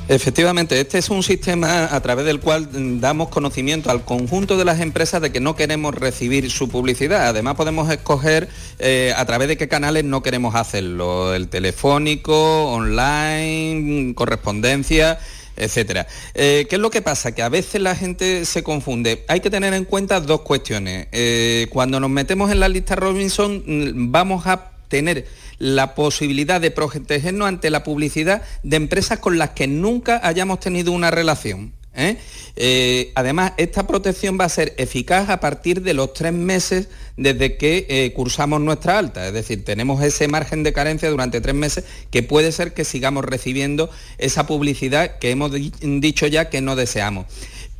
[0.07, 4.65] Efectivamente, este es un sistema a través del cual mm, damos conocimiento al conjunto de
[4.65, 7.27] las empresas de que no queremos recibir su publicidad.
[7.27, 8.49] Además podemos escoger
[8.79, 15.19] eh, a través de qué canales no queremos hacerlo, el telefónico, online, correspondencia
[15.59, 16.07] etcétera.
[16.35, 17.33] Eh, ¿Qué es lo que pasa?
[17.33, 19.25] Que a veces la gente se confunde.
[19.29, 21.09] Hay que tener en cuenta dos cuestiones.
[21.13, 25.27] Eh, cuando nos metemos en la lista Robinson mm, vamos a tener
[25.59, 30.93] la posibilidad de protegernos ante la publicidad de empresas con las que nunca hayamos tenido
[30.93, 31.73] una relación.
[31.95, 32.16] ¿Eh?
[32.57, 37.57] Eh, además, esta protección va a ser eficaz a partir de los tres meses desde
[37.57, 39.26] que eh, cursamos nuestra alta.
[39.26, 43.24] Es decir, tenemos ese margen de carencia durante tres meses que puede ser que sigamos
[43.24, 47.26] recibiendo esa publicidad que hemos di- dicho ya que no deseamos.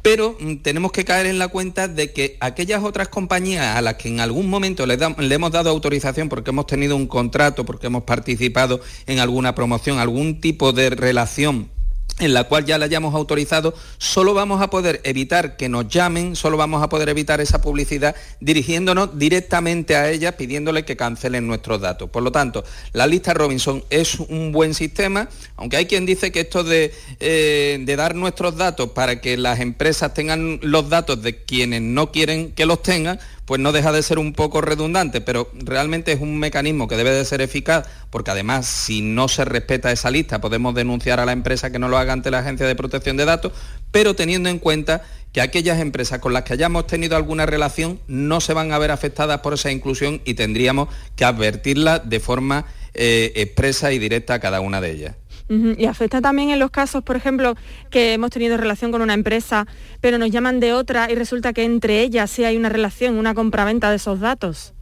[0.00, 3.94] Pero mm, tenemos que caer en la cuenta de que aquellas otras compañías a las
[3.94, 4.94] que en algún momento le
[5.34, 10.40] hemos dado autorización porque hemos tenido un contrato, porque hemos participado en alguna promoción, algún
[10.40, 11.70] tipo de relación
[12.19, 16.37] en la cual ya la hayamos autorizado, solo vamos a poder evitar que nos llamen,
[16.37, 21.81] solo vamos a poder evitar esa publicidad dirigiéndonos directamente a ellas pidiéndole que cancelen nuestros
[21.81, 22.11] datos.
[22.11, 26.41] Por lo tanto, la lista Robinson es un buen sistema, aunque hay quien dice que
[26.41, 31.43] esto de, eh, de dar nuestros datos para que las empresas tengan los datos de
[31.43, 35.51] quienes no quieren que los tengan, pues no deja de ser un poco redundante, pero
[35.55, 39.90] realmente es un mecanismo que debe de ser eficaz, porque además si no se respeta
[39.90, 42.76] esa lista podemos denunciar a la empresa que no lo haga ante la Agencia de
[42.76, 43.53] Protección de Datos,
[43.90, 48.42] pero teniendo en cuenta que aquellas empresas con las que hayamos tenido alguna relación no
[48.42, 53.32] se van a ver afectadas por esa inclusión y tendríamos que advertirlas de forma eh,
[53.34, 55.14] expresa y directa a cada una de ellas.
[55.49, 57.55] Y afecta también en los casos, por ejemplo,
[57.90, 59.66] que hemos tenido relación con una empresa,
[60.01, 63.34] pero nos llaman de otra y resulta que entre ellas sí hay una relación, una
[63.34, 64.74] compraventa de esos datos.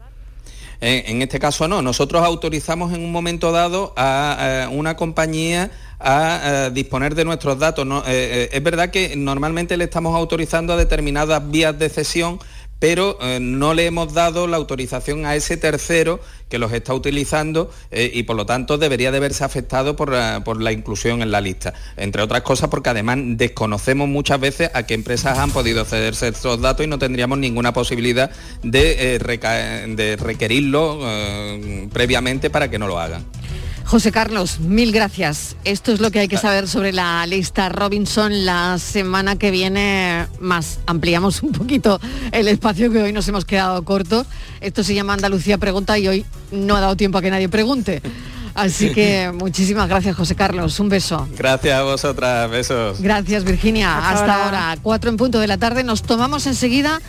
[0.80, 6.66] En, este caso no, nosotros autorizamos en un momento dado a, eh, una compañía a
[6.66, 7.86] eh, disponer de nuestros datos.
[8.06, 12.38] Eh, es verdad que normalmente le estamos autorizando a determinadas vías de cesión,
[12.78, 18.10] pero no le hemos dado la autorización a ese tercero que los está utilizando eh,
[18.12, 21.74] y por lo tanto debería de verse afectado por, por la inclusión en la lista.
[21.96, 26.60] Entre otras cosas porque además desconocemos muchas veces a qué empresas han podido cederse estos
[26.60, 28.30] datos y no tendríamos ninguna posibilidad
[28.62, 33.24] de, eh, de requerirlo eh, previamente para que no lo hagan.
[33.86, 35.54] José Carlos, mil gracias.
[35.62, 38.44] Esto es lo que hay que saber sobre la lista Robinson.
[38.44, 42.00] La semana que viene más ampliamos un poquito
[42.32, 44.26] el espacio que hoy nos hemos quedado corto.
[44.60, 48.02] Esto se llama Andalucía Pregunta y hoy no ha dado tiempo a que nadie pregunte.
[48.54, 50.80] Así que muchísimas gracias, José Carlos.
[50.80, 51.28] Un beso.
[51.38, 52.50] Gracias a vosotras.
[52.50, 53.00] Besos.
[53.00, 53.98] Gracias, Virginia.
[53.98, 54.70] Hasta Hasta, ahora.
[54.70, 54.80] ahora.
[54.82, 55.84] Cuatro en punto de la tarde.
[55.84, 57.00] Nos tomamos enseguida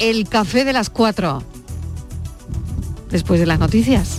[0.00, 1.42] el café de las cuatro.
[3.08, 4.18] Después de las noticias.